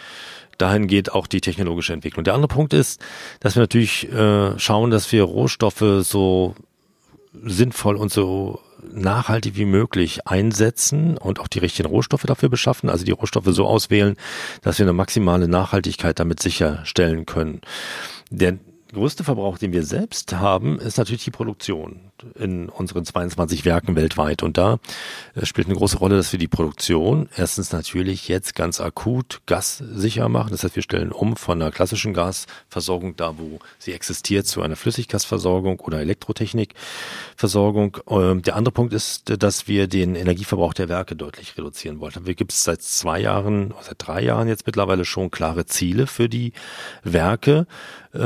dahin 0.58 0.86
geht 0.88 1.12
auch 1.12 1.26
die 1.26 1.40
technologische 1.40 1.92
Entwicklung. 1.92 2.24
Der 2.24 2.34
andere 2.34 2.48
Punkt 2.48 2.72
ist, 2.72 3.00
dass 3.40 3.54
wir 3.54 3.60
natürlich 3.60 4.10
äh, 4.12 4.58
schauen, 4.58 4.90
dass 4.90 5.10
wir 5.12 5.22
Rohstoffe 5.22 5.84
so 6.02 6.54
sinnvoll 7.44 7.96
und 7.96 8.10
so 8.10 8.60
nachhaltig 8.92 9.56
wie 9.56 9.64
möglich 9.64 10.26
einsetzen 10.26 11.16
und 11.18 11.40
auch 11.40 11.48
die 11.48 11.58
richtigen 11.58 11.88
Rohstoffe 11.88 12.24
dafür 12.24 12.48
beschaffen, 12.48 12.90
also 12.90 13.04
die 13.04 13.12
Rohstoffe 13.12 13.48
so 13.48 13.66
auswählen, 13.66 14.16
dass 14.62 14.78
wir 14.78 14.84
eine 14.84 14.92
maximale 14.92 15.48
Nachhaltigkeit 15.48 16.18
damit 16.18 16.40
sicherstellen 16.40 17.26
können. 17.26 17.60
Der 18.30 18.58
größte 18.96 19.24
Verbrauch, 19.24 19.58
den 19.58 19.72
wir 19.72 19.84
selbst 19.84 20.32
haben, 20.32 20.78
ist 20.80 20.98
natürlich 20.98 21.24
die 21.24 21.30
Produktion 21.30 22.00
in 22.34 22.68
unseren 22.68 23.04
22 23.04 23.64
Werken 23.64 23.94
weltweit. 23.94 24.42
Und 24.42 24.58
da 24.58 24.78
äh, 25.34 25.44
spielt 25.46 25.68
eine 25.68 25.76
große 25.76 25.98
Rolle, 25.98 26.16
dass 26.16 26.32
wir 26.32 26.38
die 26.38 26.48
Produktion 26.48 27.28
erstens 27.36 27.72
natürlich 27.72 28.28
jetzt 28.28 28.54
ganz 28.54 28.80
akut 28.80 29.42
gassicher 29.46 30.28
machen. 30.28 30.50
Das 30.50 30.64
heißt, 30.64 30.76
wir 30.76 30.82
stellen 30.82 31.12
um 31.12 31.36
von 31.36 31.60
einer 31.60 31.70
klassischen 31.70 32.14
Gasversorgung, 32.14 33.16
da 33.16 33.38
wo 33.38 33.58
sie 33.78 33.92
existiert, 33.92 34.46
zu 34.46 34.62
einer 34.62 34.76
Flüssiggasversorgung 34.76 35.80
oder 35.80 36.00
Elektrotechnikversorgung. 36.00 37.98
Ähm, 38.08 38.42
der 38.42 38.56
andere 38.56 38.72
Punkt 38.72 38.94
ist, 38.94 39.30
dass 39.42 39.68
wir 39.68 39.86
den 39.86 40.14
Energieverbrauch 40.14 40.74
der 40.74 40.88
Werke 40.88 41.16
deutlich 41.16 41.56
reduzieren 41.58 42.00
wollen. 42.00 42.14
Wir 42.24 42.34
gibt 42.34 42.52
es 42.52 42.64
seit 42.64 42.82
zwei 42.82 43.20
Jahren, 43.20 43.74
seit 43.82 43.96
drei 43.98 44.22
Jahren 44.22 44.48
jetzt 44.48 44.66
mittlerweile 44.66 45.04
schon 45.04 45.30
klare 45.30 45.66
Ziele 45.66 46.06
für 46.06 46.28
die 46.28 46.52
Werke, 47.02 47.66
äh, 48.14 48.18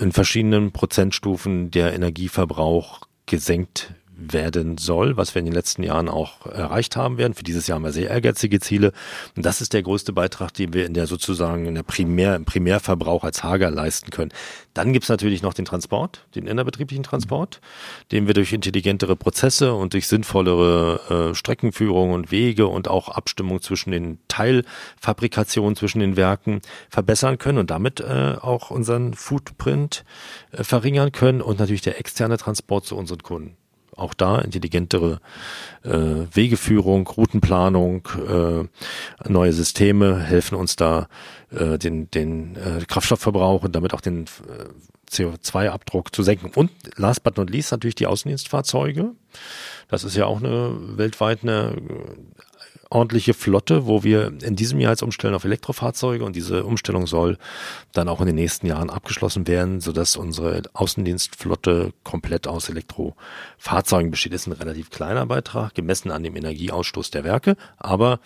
in 0.00 0.12
verschiedenen 0.12 0.72
Prozentstufen 0.72 1.70
der 1.70 1.92
Energieverbrauch 1.92 3.00
gesenkt 3.26 3.94
werden 4.16 4.78
soll, 4.78 5.16
was 5.16 5.34
wir 5.34 5.40
in 5.40 5.46
den 5.46 5.54
letzten 5.54 5.82
Jahren 5.82 6.08
auch 6.08 6.46
erreicht 6.46 6.96
haben 6.96 7.18
werden. 7.18 7.34
Für 7.34 7.42
dieses 7.42 7.66
Jahr 7.66 7.76
haben 7.76 7.84
wir 7.84 7.92
sehr 7.92 8.10
ehrgeizige 8.10 8.60
Ziele. 8.60 8.92
Und 9.36 9.44
das 9.44 9.60
ist 9.60 9.72
der 9.72 9.82
größte 9.82 10.12
Beitrag, 10.12 10.52
den 10.54 10.72
wir 10.72 10.86
in 10.86 10.94
der 10.94 11.06
sozusagen 11.06 11.66
in 11.66 11.74
der 11.74 11.82
Primär, 11.82 12.36
im 12.36 12.44
Primärverbrauch 12.44 13.24
als 13.24 13.42
Hager 13.42 13.70
leisten 13.70 14.10
können. 14.10 14.32
Dann 14.72 14.92
gibt's 14.92 15.08
natürlich 15.08 15.42
noch 15.42 15.54
den 15.54 15.64
Transport, 15.64 16.26
den 16.34 16.46
innerbetrieblichen 16.46 17.04
Transport, 17.04 17.60
den 18.12 18.26
wir 18.26 18.34
durch 18.34 18.52
intelligentere 18.52 19.16
Prozesse 19.16 19.74
und 19.74 19.94
durch 19.94 20.08
sinnvollere 20.08 21.30
äh, 21.30 21.34
Streckenführung 21.34 22.12
und 22.12 22.30
Wege 22.30 22.66
und 22.66 22.88
auch 22.88 23.08
Abstimmung 23.08 23.62
zwischen 23.62 23.90
den 23.90 24.18
Teilfabrikationen, 24.28 25.76
zwischen 25.76 26.00
den 26.00 26.16
Werken 26.16 26.60
verbessern 26.88 27.38
können 27.38 27.58
und 27.58 27.70
damit 27.70 28.00
äh, 28.00 28.36
auch 28.40 28.70
unseren 28.70 29.14
Footprint 29.14 30.04
äh, 30.52 30.64
verringern 30.64 31.12
können 31.12 31.40
und 31.40 31.58
natürlich 31.58 31.82
der 31.82 31.98
externe 31.98 32.36
Transport 32.36 32.84
zu 32.86 32.96
unseren 32.96 33.22
Kunden 33.22 33.56
auch 33.96 34.14
da 34.14 34.38
intelligentere 34.38 35.20
äh, 35.82 35.90
Wegeführung, 36.32 37.06
Routenplanung, 37.06 38.08
äh, 38.28 39.28
neue 39.28 39.52
Systeme 39.52 40.20
helfen 40.20 40.56
uns 40.56 40.76
da 40.76 41.08
äh, 41.50 41.78
den, 41.78 42.10
den 42.10 42.56
äh, 42.56 42.84
Kraftstoffverbrauch 42.86 43.64
und 43.64 43.74
damit 43.74 43.94
auch 43.94 44.00
den 44.00 44.24
äh, 44.24 45.10
CO2-Abdruck 45.10 46.14
zu 46.14 46.22
senken. 46.22 46.50
Und 46.54 46.70
last 46.96 47.22
but 47.22 47.36
not 47.36 47.50
least 47.50 47.72
natürlich 47.72 47.94
die 47.94 48.06
Außendienstfahrzeuge. 48.06 49.12
Das 49.88 50.04
ist 50.04 50.16
ja 50.16 50.26
auch 50.26 50.38
eine 50.38 50.74
weltweit 50.96 51.42
eine 51.42 51.76
ordentliche 52.94 53.34
Flotte, 53.34 53.86
wo 53.86 54.04
wir 54.04 54.32
in 54.42 54.56
diesem 54.56 54.78
Jahr 54.80 54.92
jetzt 54.92 55.02
umstellen 55.02 55.34
auf 55.34 55.44
Elektrofahrzeuge 55.44 56.24
und 56.24 56.36
diese 56.36 56.64
Umstellung 56.64 57.06
soll 57.06 57.38
dann 57.92 58.08
auch 58.08 58.20
in 58.20 58.26
den 58.26 58.36
nächsten 58.36 58.66
Jahren 58.66 58.88
abgeschlossen 58.88 59.46
werden, 59.46 59.80
sodass 59.80 60.16
unsere 60.16 60.62
Außendienstflotte 60.72 61.92
komplett 62.04 62.46
aus 62.46 62.68
Elektrofahrzeugen 62.68 64.10
besteht. 64.10 64.32
Das 64.32 64.42
ist 64.42 64.46
ein 64.46 64.52
relativ 64.52 64.90
kleiner 64.90 65.26
Beitrag, 65.26 65.74
gemessen 65.74 66.12
an 66.12 66.22
dem 66.22 66.36
Energieausstoß 66.36 67.10
der 67.10 67.24
Werke, 67.24 67.56
aber 67.78 68.20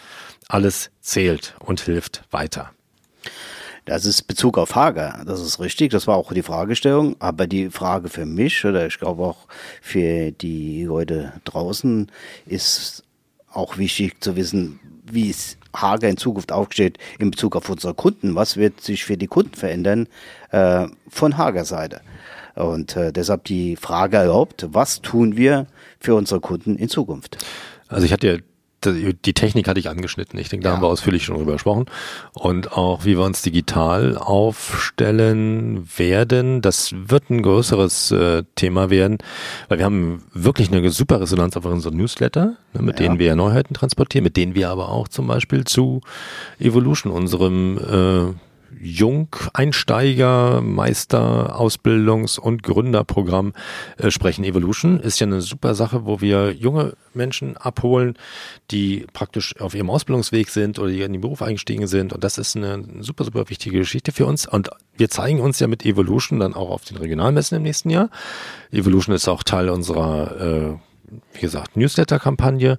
alles 0.49 0.91
zählt 1.01 1.57
und 1.61 1.81
hilft 1.81 2.25
weiter. 2.31 2.71
Das 3.87 4.05
ist 4.05 4.25
Bezug 4.25 4.59
auf 4.59 4.75
Hager, 4.75 5.23
das 5.27 5.41
ist 5.41 5.61
richtig, 5.61 5.93
das 5.93 6.07
war 6.07 6.17
auch 6.17 6.35
die 6.35 6.43
Fragestellung, 6.43 7.17
aber 7.21 7.47
die 7.47 7.71
Frage 7.71 8.11
für 8.11 8.27
mich 8.27 8.63
oder 8.67 8.87
ich 8.87 8.99
glaube 8.99 9.23
auch 9.23 9.47
für 9.81 10.31
die 10.31 10.85
Leute 10.85 11.33
draußen 11.45 12.13
ist 12.45 13.03
auch 13.59 13.77
wichtig 13.77 14.23
zu 14.23 14.37
wissen, 14.37 14.79
wie 15.11 15.31
es 15.31 15.57
Hager 15.75 16.09
in 16.09 16.17
Zukunft 16.17 16.53
aufsteht 16.53 16.99
in 17.19 17.31
Bezug 17.31 17.57
auf 17.57 17.69
unsere 17.69 17.93
Kunden. 17.93 18.35
Was 18.35 18.57
wird 18.57 18.81
sich 18.81 19.05
für 19.05 19.17
die 19.17 19.27
Kunden 19.27 19.55
verändern 19.55 20.07
äh, 20.51 20.87
von 21.09 21.37
Hager 21.37 21.65
Seite? 21.65 22.01
Und 22.55 22.97
äh, 22.97 23.13
deshalb 23.13 23.45
die 23.45 23.77
Frage 23.77 24.17
erlaubt, 24.17 24.67
was 24.71 25.01
tun 25.01 25.37
wir 25.37 25.67
für 26.01 26.15
unsere 26.15 26.41
Kunden 26.41 26.77
in 26.77 26.89
Zukunft? 26.89 27.39
Also 27.89 28.05
ich 28.05 28.13
hatte 28.13 28.27
ja 28.27 28.37
die 28.85 29.35
Technik 29.35 29.67
hatte 29.69 29.81
ich 29.81 29.89
angeschnitten. 29.89 30.39
Ich 30.39 30.49
denke, 30.49 30.65
da 30.65 30.71
ja. 30.71 30.77
haben 30.77 30.83
wir 30.83 30.89
ausführlich 30.89 31.25
schon 31.25 31.37
drüber 31.37 31.53
gesprochen. 31.53 31.87
Und 32.33 32.73
auch, 32.73 33.05
wie 33.05 33.17
wir 33.17 33.25
uns 33.25 33.43
digital 33.43 34.17
aufstellen 34.17 35.89
werden, 35.97 36.63
das 36.63 36.95
wird 36.97 37.31
ein 37.31 37.43
größeres 37.43 38.13
äh, 38.13 38.45
Thema 38.55 38.91
werden, 38.91 39.19
weil 39.69 39.79
wir 39.79 39.85
haben 39.85 40.25
wirklich 40.33 40.73
eine 40.73 40.89
super 40.91 41.21
Resonanz 41.21 41.57
auf 41.57 41.65
unseren 41.65 41.97
Newsletter, 41.97 42.57
ne, 42.75 42.83
mit 42.83 43.01
ja. 43.01 43.07
denen 43.07 43.19
wir 43.19 43.27
ja 43.27 43.37
Neuheiten 43.37 43.75
transportieren, 43.75 44.25
mit 44.25 44.37
denen 44.37 44.55
wir 44.55 44.71
aber 44.71 44.91
auch 44.91 45.09
zum 45.09 45.27
Beispiel 45.27 45.65
zu 45.65 46.01
Evolution, 46.61 47.13
unserem 47.13 47.79
äh, 47.79 48.48
Jung-Einsteiger, 48.81 50.61
Meister, 50.61 51.59
Ausbildungs- 51.59 52.39
und 52.39 52.63
Gründerprogramm 52.63 53.53
äh, 53.97 54.11
sprechen. 54.11 54.45
Evolution 54.45 55.01
ist 55.01 55.21
ja 55.21 55.27
eine 55.27 55.41
super 55.41 55.75
Sache, 55.75 56.05
wo 56.07 56.21
wir 56.21 56.53
junge 56.53 56.95
Menschen 57.15 57.57
abholen, 57.57 58.15
die 58.71 59.07
praktisch 59.13 59.61
auf 59.61 59.75
ihrem 59.75 59.91
Ausbildungsweg 59.91 60.49
sind 60.49 60.79
oder 60.79 60.91
die 60.91 61.03
in 61.03 61.13
den 61.13 61.21
Beruf 61.21 61.43
eingestiegen 61.43 61.87
sind. 61.87 62.13
Und 62.13 62.25
das 62.25 62.39
ist 62.39 62.57
eine 62.57 62.85
super, 63.01 63.25
super 63.25 63.49
wichtige 63.49 63.79
Geschichte 63.79 64.13
für 64.13 64.27
uns. 64.27 64.47
Und 64.47 64.71
wir 64.97 65.11
zeigen 65.11 65.41
uns 65.41 65.59
ja 65.61 65.67
mit 65.67 65.85
Evolution 65.85 66.41
dann 66.41 66.55
auch 66.55 66.71
auf 66.71 66.85
den 66.85 66.97
Regionalmessen 66.97 67.57
im 67.57 67.63
nächsten 67.63 67.91
Jahr. 67.91 68.11
Evolution 68.71 69.15
ist 69.15 69.29
auch 69.29 69.43
Teil 69.43 69.69
unserer 69.69 70.41
äh, 70.41 70.89
wie 71.33 71.41
gesagt, 71.41 71.77
Newsletter-Kampagne 71.77 72.79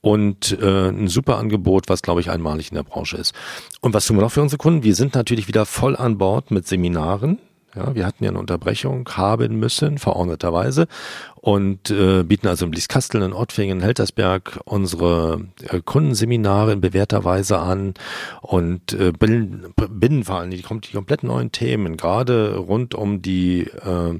und 0.00 0.58
äh, 0.60 0.88
ein 0.88 1.08
super 1.08 1.38
Angebot, 1.38 1.88
was 1.88 2.02
glaube 2.02 2.20
ich 2.20 2.30
einmalig 2.30 2.70
in 2.70 2.76
der 2.76 2.82
Branche 2.82 3.16
ist. 3.16 3.34
Und 3.80 3.94
was 3.94 4.06
tun 4.06 4.16
wir 4.16 4.22
noch 4.22 4.32
für 4.32 4.42
unsere 4.42 4.58
Kunden? 4.58 4.82
Wir 4.82 4.94
sind 4.94 5.14
natürlich 5.14 5.48
wieder 5.48 5.66
voll 5.66 5.96
an 5.96 6.18
Bord 6.18 6.50
mit 6.50 6.66
Seminaren. 6.66 7.38
Ja, 7.74 7.94
wir 7.94 8.06
hatten 8.06 8.24
ja 8.24 8.30
eine 8.30 8.38
Unterbrechung 8.38 9.08
haben 9.10 9.58
müssen, 9.60 9.98
verordneterweise, 9.98 10.88
und 11.36 11.90
äh, 11.90 12.22
bieten 12.24 12.48
also 12.48 12.64
in 12.64 12.70
Blieskastel, 12.70 13.22
in 13.22 13.34
Ottwingen, 13.34 13.78
in 13.78 13.84
Heltersberg 13.84 14.58
unsere 14.64 15.46
äh, 15.68 15.80
Kundenseminare 15.84 16.72
in 16.72 16.80
bewährter 16.80 17.24
Weise 17.24 17.58
an 17.58 17.94
und 18.40 18.94
äh, 18.94 19.12
binden, 19.12 19.74
binden 19.76 20.24
vor 20.24 20.38
allem 20.38 20.50
die, 20.50 20.56
die 20.56 20.92
komplett 20.92 21.22
neuen 21.22 21.52
Themen, 21.52 21.98
gerade 21.98 22.56
rund 22.56 22.94
um 22.94 23.20
die 23.20 23.60
äh, 23.60 24.18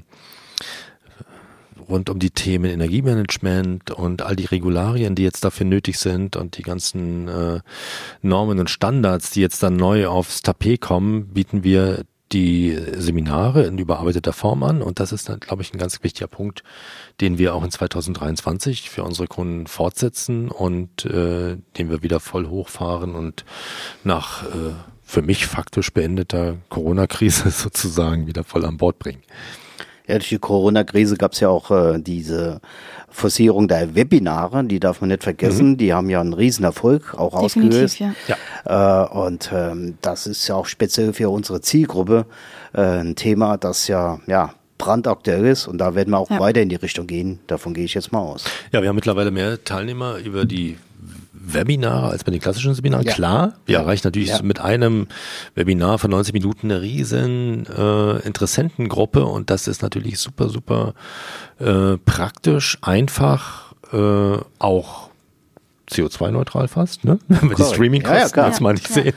rund 1.89 2.09
um 2.09 2.19
die 2.19 2.31
Themen 2.31 2.71
Energiemanagement 2.71 3.91
und 3.91 4.21
all 4.21 4.35
die 4.35 4.45
Regularien, 4.45 5.15
die 5.15 5.23
jetzt 5.23 5.43
dafür 5.43 5.65
nötig 5.65 5.97
sind 5.97 6.35
und 6.35 6.57
die 6.57 6.63
ganzen 6.63 7.27
äh, 7.27 7.59
Normen 8.21 8.59
und 8.59 8.69
Standards, 8.69 9.31
die 9.31 9.41
jetzt 9.41 9.63
dann 9.63 9.75
neu 9.75 10.07
aufs 10.07 10.41
Tapet 10.41 10.81
kommen, 10.81 11.27
bieten 11.27 11.63
wir 11.63 12.03
die 12.31 12.77
Seminare 12.95 13.63
in 13.63 13.77
überarbeiteter 13.77 14.33
Form 14.33 14.63
an 14.63 14.81
und 14.81 14.99
das 14.99 15.11
ist, 15.11 15.31
glaube 15.39 15.63
ich, 15.63 15.73
ein 15.73 15.79
ganz 15.79 16.03
wichtiger 16.03 16.27
Punkt, 16.27 16.63
den 17.21 17.37
wir 17.37 17.55
auch 17.55 17.63
in 17.63 17.71
2023 17.71 18.89
für 18.89 19.03
unsere 19.03 19.27
Kunden 19.27 19.65
fortsetzen 19.65 20.49
und 20.49 21.05
äh, 21.05 21.57
den 21.77 21.89
wir 21.89 22.03
wieder 22.03 22.19
voll 22.19 22.47
hochfahren 22.47 23.15
und 23.15 23.45
nach 24.03 24.43
äh, 24.43 24.73
für 25.01 25.23
mich 25.23 25.47
faktisch 25.47 25.91
beendeter 25.91 26.57
Corona-Krise 26.69 27.49
sozusagen 27.49 28.27
wieder 28.27 28.43
voll 28.43 28.63
an 28.63 28.77
Bord 28.77 28.99
bringen. 28.99 29.23
Ja, 30.09 30.15
durch 30.15 30.29
die 30.29 30.39
Corona-Krise 30.39 31.17
gab 31.17 31.33
es 31.33 31.39
ja 31.39 31.49
auch 31.49 31.69
äh, 31.69 31.99
diese 31.99 32.61
Forcierung 33.09 33.67
der 33.67 33.93
Webinare, 33.93 34.63
die 34.63 34.79
darf 34.79 35.01
man 35.01 35.09
nicht 35.09 35.23
vergessen. 35.23 35.71
Mhm. 35.71 35.77
Die 35.77 35.93
haben 35.93 36.09
ja 36.09 36.19
einen 36.19 36.33
Riesenerfolg 36.33 37.13
auch 37.13 37.39
Definitiv, 37.41 37.83
ausgelöst. 37.83 37.99
Ja. 37.99 38.35
ja. 38.65 39.05
Äh, 39.05 39.09
und 39.09 39.51
ähm, 39.53 39.99
das 40.01 40.25
ist 40.25 40.47
ja 40.47 40.55
auch 40.55 40.65
speziell 40.65 41.13
für 41.13 41.29
unsere 41.29 41.61
Zielgruppe 41.61 42.25
äh, 42.73 42.81
ein 42.81 43.15
Thema, 43.15 43.57
das 43.57 43.87
ja, 43.87 44.19
ja 44.25 44.55
brandaktuell 44.79 45.45
ist 45.45 45.67
und 45.67 45.77
da 45.77 45.93
werden 45.93 46.09
wir 46.09 46.17
auch 46.17 46.31
ja. 46.31 46.39
weiter 46.39 46.61
in 46.61 46.69
die 46.69 46.75
Richtung 46.75 47.05
gehen. 47.05 47.39
Davon 47.45 47.75
gehe 47.75 47.85
ich 47.85 47.93
jetzt 47.93 48.11
mal 48.11 48.21
aus. 48.21 48.45
Ja, 48.71 48.81
wir 48.81 48.89
haben 48.89 48.95
mittlerweile 48.95 49.29
mehr 49.29 49.63
Teilnehmer 49.63 50.17
über 50.17 50.45
die 50.45 50.77
Webinare 51.41 52.09
als 52.09 52.23
bei 52.23 52.31
den 52.31 52.41
klassischen 52.41 52.73
Seminaren. 52.73 53.05
Ja. 53.05 53.13
Klar, 53.13 53.53
wir 53.65 53.73
ja. 53.73 53.81
erreichen 53.81 54.05
natürlich 54.05 54.29
ja. 54.29 54.41
mit 54.41 54.59
einem 54.59 55.07
Webinar 55.55 55.99
von 55.99 56.11
90 56.11 56.33
Minuten 56.33 56.71
eine 56.71 56.81
riesen 56.81 57.65
äh, 57.65 58.19
Interessentengruppe 58.19 59.25
und 59.25 59.49
das 59.49 59.67
ist 59.67 59.81
natürlich 59.81 60.19
super, 60.19 60.49
super 60.49 60.93
äh, 61.59 61.97
praktisch, 61.97 62.77
einfach, 62.81 63.73
äh, 63.93 64.37
auch 64.59 65.09
CO2-neutral 65.89 66.67
fast, 66.67 67.03
ne? 67.03 67.19
Wenn 67.27 67.49
wir 67.49 67.55
die 67.55 67.63
Streaming-Kosten 67.63 68.37
ja, 68.39 68.43
ja, 68.43 68.47
jetzt 68.47 68.61
mal 68.61 68.73
nicht 68.73 68.89
ja. 68.89 69.03
sehen. 69.03 69.13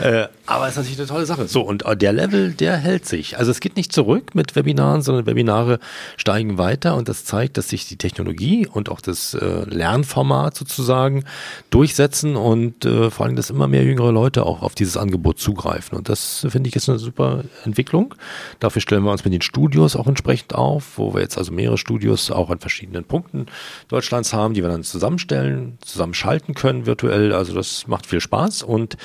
Äh, 0.00 0.28
aber 0.46 0.66
es 0.66 0.72
ist 0.72 0.76
natürlich 0.76 0.98
eine 0.98 1.08
tolle 1.08 1.26
Sache. 1.26 1.48
So, 1.48 1.62
und 1.62 1.84
äh, 1.84 1.96
der 1.96 2.12
Level, 2.12 2.52
der 2.52 2.76
hält 2.76 3.06
sich. 3.06 3.36
Also 3.38 3.50
es 3.50 3.60
geht 3.60 3.76
nicht 3.76 3.92
zurück 3.92 4.34
mit 4.34 4.54
Webinaren, 4.54 5.02
sondern 5.02 5.26
Webinare 5.26 5.80
steigen 6.16 6.56
weiter 6.56 6.94
und 6.94 7.08
das 7.08 7.24
zeigt, 7.24 7.56
dass 7.56 7.68
sich 7.68 7.88
die 7.88 7.96
Technologie 7.96 8.66
und 8.66 8.88
auch 8.88 9.00
das 9.00 9.34
äh, 9.34 9.64
Lernformat 9.64 10.56
sozusagen 10.56 11.24
durchsetzen 11.70 12.36
und 12.36 12.84
äh, 12.84 13.10
vor 13.10 13.26
allem, 13.26 13.36
dass 13.36 13.50
immer 13.50 13.66
mehr 13.66 13.82
jüngere 13.82 14.12
Leute 14.12 14.46
auch 14.46 14.62
auf 14.62 14.74
dieses 14.74 14.96
Angebot 14.96 15.40
zugreifen. 15.40 15.98
Und 15.98 16.08
das 16.08 16.46
finde 16.48 16.68
ich 16.68 16.76
ist 16.76 16.88
eine 16.88 16.98
super 16.98 17.44
Entwicklung. 17.64 18.14
Dafür 18.60 18.82
stellen 18.82 19.02
wir 19.02 19.10
uns 19.10 19.24
mit 19.24 19.32
den 19.32 19.42
Studios 19.42 19.96
auch 19.96 20.06
entsprechend 20.06 20.54
auf, 20.54 20.98
wo 20.98 21.14
wir 21.14 21.22
jetzt 21.22 21.38
also 21.38 21.52
mehrere 21.52 21.78
Studios 21.78 22.30
auch 22.30 22.50
an 22.50 22.60
verschiedenen 22.60 23.04
Punkten 23.04 23.46
Deutschlands 23.88 24.32
haben, 24.32 24.54
die 24.54 24.62
wir 24.62 24.70
dann 24.70 24.84
zusammenstellen, 24.84 25.78
zusammen 25.80 26.04
zusammen 26.04 26.14
schalten 26.14 26.54
können 26.54 26.86
virtuell. 26.86 27.32
Also 27.32 27.54
das 27.54 27.86
macht 27.86 28.06
viel 28.06 28.20
Spaß 28.20 28.62
und 28.62 28.96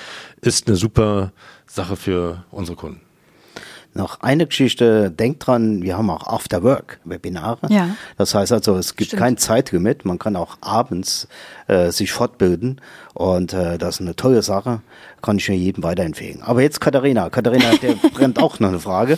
ist 0.42 0.68
eine 0.68 0.76
super 0.76 1.29
Sache 1.66 1.96
für 1.96 2.44
unsere 2.52 2.78
Kunden. 2.78 3.02
Noch 3.96 4.22
eine 4.22 4.46
Geschichte, 4.46 5.10
denkt 5.10 5.48
dran, 5.48 5.82
wir 5.82 5.98
haben 5.98 6.12
auch 6.12 6.28
After 6.28 6.62
Work 6.62 7.00
Webinare. 7.06 7.68
Ja. 7.70 7.90
Das 8.18 8.36
heißt 8.36 8.52
also, 8.52 8.78
es 8.78 8.96
gibt 8.96 9.08
Stimmt. 9.08 9.22
kein 9.22 9.38
Zeitlimit, 9.38 10.06
man 10.06 10.20
kann 10.20 10.36
auch 10.36 10.58
abends 10.62 11.28
äh, 11.68 11.90
sich 11.90 12.12
fortbilden 12.12 12.82
und 13.16 13.54
äh, 13.54 13.80
das 13.80 13.96
ist 13.96 14.02
eine 14.02 14.16
tolle 14.16 14.44
Sache, 14.44 14.82
kann 15.24 15.38
ich 15.38 15.50
mir 15.50 15.56
jedem 15.56 15.84
weiterempfehlen. 15.84 16.44
Aber 16.44 16.62
jetzt 16.62 16.80
Katharina, 16.82 17.32
Katharina, 17.32 17.72
der 17.82 17.94
brennt 18.14 18.38
auch 18.38 18.60
noch 18.60 18.70
eine 18.70 18.80
Frage. 18.80 19.18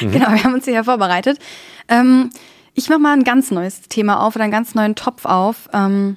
Mhm. 0.00 0.12
Genau, 0.12 0.30
wir 0.30 0.44
haben 0.44 0.54
uns 0.54 0.66
hier 0.66 0.84
vorbereitet. 0.84 1.38
Ähm, 1.88 2.30
ich 2.74 2.88
mache 2.88 3.00
mal 3.00 3.12
ein 3.12 3.24
ganz 3.24 3.50
neues 3.50 3.82
Thema 3.82 4.20
auf 4.20 4.36
oder 4.36 4.44
einen 4.44 4.52
ganz 4.52 4.74
neuen 4.76 4.94
Topf 4.94 5.24
auf. 5.24 5.68
Ähm, 5.72 6.16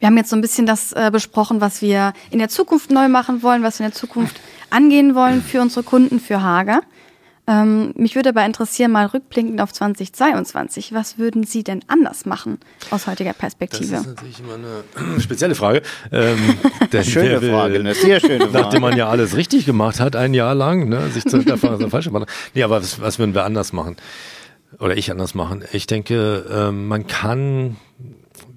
wir 0.00 0.06
haben 0.06 0.16
jetzt 0.16 0.30
so 0.30 0.36
ein 0.36 0.40
bisschen 0.40 0.66
das 0.66 0.92
äh, 0.92 1.10
besprochen, 1.12 1.60
was 1.60 1.82
wir 1.82 2.14
in 2.30 2.38
der 2.38 2.48
Zukunft 2.48 2.90
neu 2.90 3.08
machen 3.08 3.42
wollen, 3.42 3.62
was 3.62 3.78
wir 3.78 3.86
in 3.86 3.92
der 3.92 3.98
Zukunft 3.98 4.40
angehen 4.70 5.14
wollen 5.14 5.42
für 5.42 5.60
unsere 5.60 5.82
Kunden, 5.84 6.18
für 6.20 6.42
Hager. 6.42 6.80
Ähm, 7.46 7.92
mich 7.96 8.14
würde 8.14 8.30
aber 8.30 8.44
interessieren, 8.44 8.92
mal 8.92 9.06
rückblickend 9.06 9.60
auf 9.60 9.72
2022, 9.72 10.94
was 10.94 11.18
würden 11.18 11.44
Sie 11.44 11.64
denn 11.64 11.80
anders 11.88 12.24
machen 12.24 12.58
aus 12.90 13.06
heutiger 13.06 13.32
Perspektive? 13.32 13.90
Das 13.92 14.00
ist 14.02 14.06
natürlich 14.06 14.40
immer 14.40 14.54
eine 14.54 15.20
spezielle 15.20 15.54
Frage. 15.54 15.82
Ähm, 16.12 16.38
schöne 17.02 17.42
will, 17.42 17.50
Frage, 17.50 17.74
eine 17.78 17.94
sehr 17.94 18.20
schöne 18.20 18.46
Frage. 18.48 18.52
Nachdem 18.52 18.82
man 18.82 18.96
ja 18.96 19.08
alles 19.08 19.36
richtig 19.36 19.66
gemacht 19.66 20.00
hat, 20.00 20.16
ein 20.16 20.32
Jahr 20.32 20.54
lang, 20.54 20.88
ne, 20.88 21.08
sich 21.10 21.24
zu 21.24 21.42
falsch 21.42 22.06
gemacht 22.06 22.22
hat. 22.22 22.34
Nee, 22.54 22.62
aber 22.62 22.80
was, 22.80 23.00
was 23.00 23.18
würden 23.18 23.34
wir 23.34 23.44
anders 23.44 23.72
machen? 23.72 23.96
Oder 24.78 24.96
ich 24.96 25.10
anders 25.10 25.34
machen? 25.34 25.64
Ich 25.72 25.86
denke, 25.86 26.46
ähm, 26.50 26.86
man 26.86 27.06
kann 27.08 27.76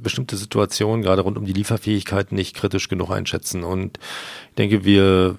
bestimmte 0.03 0.37
Situationen, 0.37 1.01
gerade 1.01 1.21
rund 1.21 1.37
um 1.37 1.45
die 1.45 1.53
Lieferfähigkeit, 1.53 2.31
nicht 2.31 2.55
kritisch 2.55 2.89
genug 2.89 3.09
einschätzen. 3.09 3.63
Und 3.63 3.99
ich 4.49 4.55
denke, 4.55 4.85
wir 4.85 5.37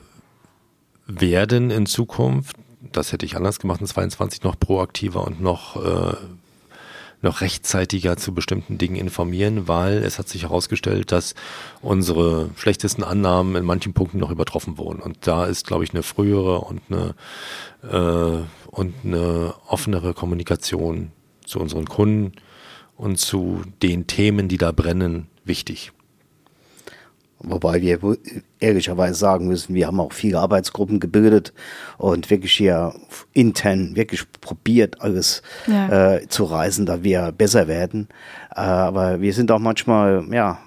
werden 1.07 1.71
in 1.71 1.87
Zukunft, 1.87 2.57
das 2.93 3.13
hätte 3.13 3.27
ich 3.27 3.37
anders 3.37 3.59
gemacht 3.59 3.81
in 3.81 3.87
22, 3.87 4.43
noch 4.43 4.59
proaktiver 4.59 5.25
und 5.25 5.41
noch, 5.41 5.77
äh, 5.77 6.17
noch 7.23 7.41
rechtzeitiger 7.41 8.17
zu 8.17 8.35
bestimmten 8.35 8.77
Dingen 8.77 8.97
informieren, 8.97 9.67
weil 9.67 9.99
es 9.99 10.19
hat 10.19 10.29
sich 10.29 10.43
herausgestellt, 10.43 11.11
dass 11.11 11.35
unsere 11.81 12.51
schlechtesten 12.57 13.03
Annahmen 13.03 13.57
in 13.57 13.65
manchen 13.65 13.95
Punkten 13.95 14.19
noch 14.19 14.31
übertroffen 14.31 14.77
wurden. 14.77 15.01
Und 15.01 15.27
da 15.27 15.47
ist, 15.47 15.67
glaube 15.67 15.85
ich, 15.85 15.95
eine 15.95 16.03
frühere 16.03 16.61
und 16.61 16.83
eine, 16.91 17.15
äh, 17.83 18.45
und 18.71 18.95
eine 19.05 19.55
offenere 19.69 20.13
Kommunikation 20.13 21.13
zu 21.47 21.61
unseren 21.61 21.87
Kunden 21.87 22.33
und 22.97 23.19
zu 23.19 23.63
den 23.83 24.07
Themen, 24.07 24.49
die 24.49 24.59
da 24.59 24.73
brennen, 24.73 25.27
wichtig. 25.45 25.93
Wobei 27.47 27.83
wir 27.83 27.99
ehrlicherweise 28.59 29.19
sagen 29.19 29.49
müssen, 29.49 29.75
wir 29.75 29.87
haben 29.87 30.01
auch 30.01 30.15
viele 30.15 30.39
Arbeitsgruppen 30.41 30.99
gebildet 30.99 31.53
und 31.99 32.31
wirklich 32.31 32.55
hier 32.55 32.95
intern 33.35 33.97
wirklich 33.97 34.23
probiert, 34.41 35.03
alles 35.03 35.43
ja. 35.67 36.15
äh, 36.15 36.29
zu 36.29 36.45
reisen, 36.45 36.87
da 36.87 37.03
wir 37.03 37.33
besser 37.33 37.69
werden. 37.69 38.09
Äh, 38.51 38.61
aber 38.61 39.21
wir 39.21 39.35
sind 39.35 39.51
auch 39.51 39.59
manchmal, 39.59 40.25
ja, 40.33 40.59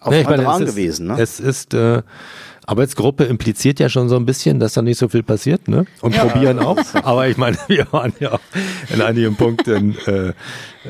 auf 0.00 0.12
nee, 0.12 0.24
andere 0.24 0.48
angewiesen. 0.48 1.08
Ne? 1.08 1.20
Es 1.20 1.40
ist, 1.40 1.74
äh, 1.74 2.02
Arbeitsgruppe 2.66 3.24
impliziert 3.24 3.78
ja 3.78 3.88
schon 3.88 4.08
so 4.08 4.16
ein 4.16 4.26
bisschen, 4.26 4.58
dass 4.58 4.74
da 4.74 4.82
nicht 4.82 4.98
so 4.98 5.08
viel 5.08 5.22
passiert, 5.22 5.68
ne? 5.68 5.86
Und 6.00 6.14
ja. 6.14 6.24
probieren 6.24 6.58
auch. 6.58 6.78
Aber 7.02 7.28
ich 7.28 7.36
meine, 7.36 7.56
wir 7.68 7.86
waren 7.92 8.12
ja 8.18 8.32
auch 8.32 8.40
in 8.92 9.00
einigen 9.00 9.36
Punkten 9.36 9.96
äh, 10.06 10.32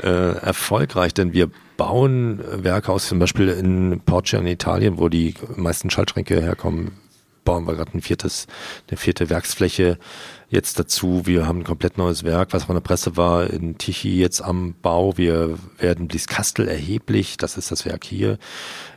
äh, 0.02 0.36
erfolgreich, 0.38 1.12
denn 1.12 1.32
wir 1.34 1.50
bauen 1.76 2.40
Werke 2.50 2.90
aus, 2.90 3.08
zum 3.08 3.18
Beispiel 3.18 3.48
in 3.48 4.00
Porcia 4.00 4.38
in 4.38 4.46
Italien, 4.46 4.98
wo 4.98 5.08
die 5.10 5.34
meisten 5.54 5.90
Schaltschränke 5.90 6.40
herkommen, 6.40 6.92
bauen 7.44 7.66
wir 7.66 7.74
gerade 7.74 7.96
ein 7.96 8.02
viertes, 8.02 8.46
eine 8.88 8.96
vierte 8.96 9.30
Werksfläche 9.30 9.98
jetzt 10.48 10.78
dazu. 10.78 11.22
Wir 11.26 11.46
haben 11.46 11.60
ein 11.60 11.64
komplett 11.64 11.98
neues 11.98 12.24
Werk, 12.24 12.52
was 12.52 12.64
von 12.64 12.74
der 12.74 12.80
Presse 12.80 13.16
war, 13.16 13.48
in 13.48 13.78
Tichy 13.78 14.18
jetzt 14.18 14.40
am 14.42 14.74
Bau. 14.80 15.16
Wir 15.16 15.58
werden 15.78 16.08
Blieskastel 16.08 16.68
erheblich, 16.68 17.36
das 17.36 17.56
ist 17.56 17.70
das 17.70 17.84
Werk 17.84 18.04
hier 18.04 18.38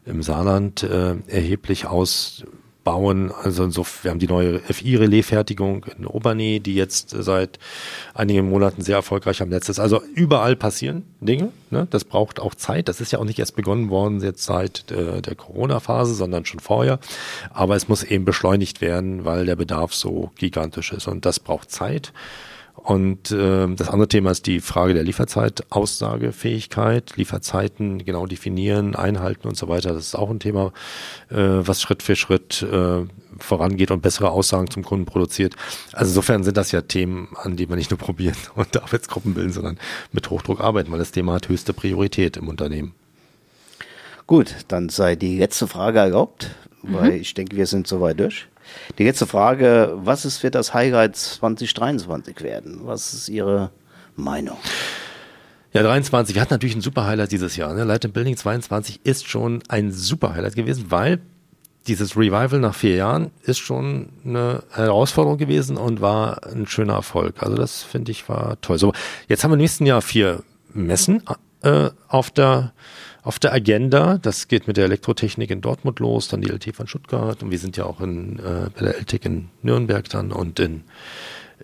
im 0.06 0.24
Saarland, 0.24 0.84
äh, 0.84 1.16
erheblich 1.28 1.86
aus 1.86 2.46
bauen. 2.84 3.32
Also 3.32 3.70
so, 3.70 3.86
wir 4.02 4.12
haben 4.12 4.20
die 4.20 4.28
neue 4.28 4.60
FI-Relais-Fertigung 4.60 5.86
in 5.98 6.06
Obernee, 6.06 6.60
die 6.60 6.76
jetzt 6.76 7.10
seit 7.10 7.60
einigen 8.14 8.50
Monaten 8.50 8.82
sehr 8.82 8.96
erfolgreich 8.96 9.42
am 9.42 9.50
Netz 9.50 9.70
ist. 9.70 9.80
Also 9.80 10.02
überall 10.16 10.56
passieren 10.56 11.04
Dinge. 11.20 11.52
Ne? 11.70 11.88
Das 11.90 12.04
braucht 12.04 12.40
auch 12.40 12.56
Zeit. 12.56 12.88
Das 12.88 13.02
ist 13.02 13.12
ja 13.12 13.20
auch 13.20 13.26
nicht 13.26 13.40
erst 13.40 13.56
begonnen 13.56 13.90
worden 13.90 14.22
jetzt 14.22 14.44
seit 14.44 14.92
äh, 14.92 15.22
der 15.22 15.36
Corona-Phase, 15.36 16.14
sondern 16.14 16.46
schon 16.46 16.60
vorher. 16.60 17.00
Aber 17.52 17.76
es 17.76 17.88
muss 17.88 18.04
eben 18.04 18.26
beschleunigt 18.26 18.82
werden, 18.82 19.26
weil 19.26 19.46
der 19.46 19.56
Bedarf 19.56 19.94
so 19.94 20.32
gigantisch 20.36 20.94
ist. 20.94 21.08
Und 21.08 21.26
das 21.26 21.40
braucht 21.40 21.72
Zeit. 21.72 22.14
Und 22.84 23.32
äh, 23.32 23.68
das 23.76 23.90
andere 23.90 24.08
Thema 24.08 24.32
ist 24.32 24.48
die 24.48 24.62
Frage 24.62 24.94
der 24.94 25.04
Lieferzeit, 25.04 25.64
Aussagefähigkeit, 25.70 27.18
Lieferzeiten 27.18 28.06
genau 28.06 28.26
definieren, 28.26 28.96
einhalten 28.96 29.48
und 29.48 29.58
so 29.58 29.68
weiter. 29.68 29.94
Das 29.94 30.08
ist 30.08 30.16
auch 30.16 30.30
ein 30.30 30.40
Thema, 30.40 30.72
äh, 31.30 31.36
was 31.36 31.82
Schritt 31.82 32.04
für 32.04 32.16
Schritt 32.16 32.64
äh, 32.64 33.06
vorangeht 33.38 33.92
und 33.92 34.02
bessere 34.02 34.32
Aussagen 34.32 34.70
zum 34.70 34.84
Kunden 34.84 35.06
produziert. 35.06 35.56
Also 35.92 36.12
insofern 36.12 36.44
sind 36.44 36.58
das 36.58 36.72
ja 36.72 36.82
Themen, 36.82 37.30
an 37.36 37.58
denen 37.58 37.70
wir 37.70 37.76
nicht 37.76 37.92
nur 37.92 37.98
probieren 38.00 38.38
und 38.56 38.82
Arbeitsgruppen 38.82 39.34
bilden, 39.34 39.52
sondern 39.52 39.78
mit 40.12 40.30
Hochdruck 40.30 40.62
arbeiten, 40.62 40.92
weil 40.92 41.00
das 41.00 41.12
Thema 41.12 41.34
hat 41.34 41.50
höchste 41.50 41.74
Priorität 41.74 42.38
im 42.38 42.48
Unternehmen. 42.48 42.94
Gut, 44.26 44.56
dann 44.68 44.90
sei 44.90 45.16
die 45.16 45.40
letzte 45.40 45.68
Frage 45.68 46.00
erlaubt, 46.00 46.52
weil 46.84 47.12
mhm. 47.12 47.22
ich 47.22 47.34
denke, 47.34 47.58
wir 47.58 47.66
sind 47.66 47.88
soweit 47.88 48.20
durch. 48.20 48.48
Die 48.98 49.04
letzte 49.04 49.28
Frage, 49.28 49.94
was 49.96 50.26
ist, 50.26 50.44
wird 50.44 50.56
das 50.56 50.74
Highlight 50.74 51.16
2023 51.16 52.42
werden? 52.42 52.82
Was 52.84 53.14
ist 53.14 53.30
Ihre 53.30 53.72
Meinung? 54.16 54.58
Ja, 55.72 55.84
23. 55.84 56.34
Wir 56.36 56.42
hatten 56.42 56.54
natürlich 56.54 56.76
ein 56.76 56.82
super 56.82 57.06
Highlight 57.06 57.32
dieses 57.32 57.56
Jahr. 57.56 57.74
Ne? 57.74 57.84
Light 57.84 58.12
Building 58.12 58.36
22 58.36 59.02
ist 59.04 59.28
schon 59.28 59.62
ein 59.68 59.92
super 59.92 60.34
Highlight 60.34 60.56
gewesen, 60.56 60.86
weil 60.90 61.20
dieses 61.88 62.18
Revival 62.18 62.60
nach 62.60 62.76
vier 62.76 62.96
Jahren 62.96 63.32
ist 63.44 63.60
schon 63.60 64.10
eine 64.26 64.64
Herausforderung 64.72 65.38
gewesen 65.38 65.78
und 65.78 66.02
war 66.02 66.46
ein 66.46 66.68
schöner 66.68 66.94
Erfolg. 66.94 67.42
Also 67.42 67.56
das 67.56 67.84
finde 67.84 68.12
ich 68.12 68.28
war 68.30 68.60
toll. 68.62 68.78
So, 68.78 68.94
jetzt 69.28 69.44
haben 69.44 69.52
wir 69.52 69.56
im 69.56 69.62
nächsten 69.62 69.86
Jahr 69.86 70.02
vier 70.02 70.44
Messen 70.74 71.24
äh, 71.62 71.90
auf 72.08 72.32
der 72.32 72.74
auf 73.22 73.38
der 73.38 73.54
Agenda. 73.54 74.18
Das 74.18 74.48
geht 74.48 74.68
mit 74.68 74.78
der 74.78 74.86
Elektrotechnik 74.86 75.52
in 75.52 75.62
Dortmund 75.62 76.00
los, 76.00 76.30
dann 76.30 76.42
die 76.42 76.50
LT 76.50 76.76
von 76.76 76.88
Stuttgart 76.88 77.44
und 77.44 77.52
wir 77.52 77.60
sind 77.60 77.78
ja 77.78 77.86
auch 77.86 78.02
in, 78.02 78.40
äh, 78.40 78.70
bei 78.74 78.86
der 78.86 78.98
LTIC 78.98 79.26
in 79.26 79.50
Nürnberg 79.62 80.08
dann 80.10 80.32
und 80.32 80.60
in, 80.60 80.84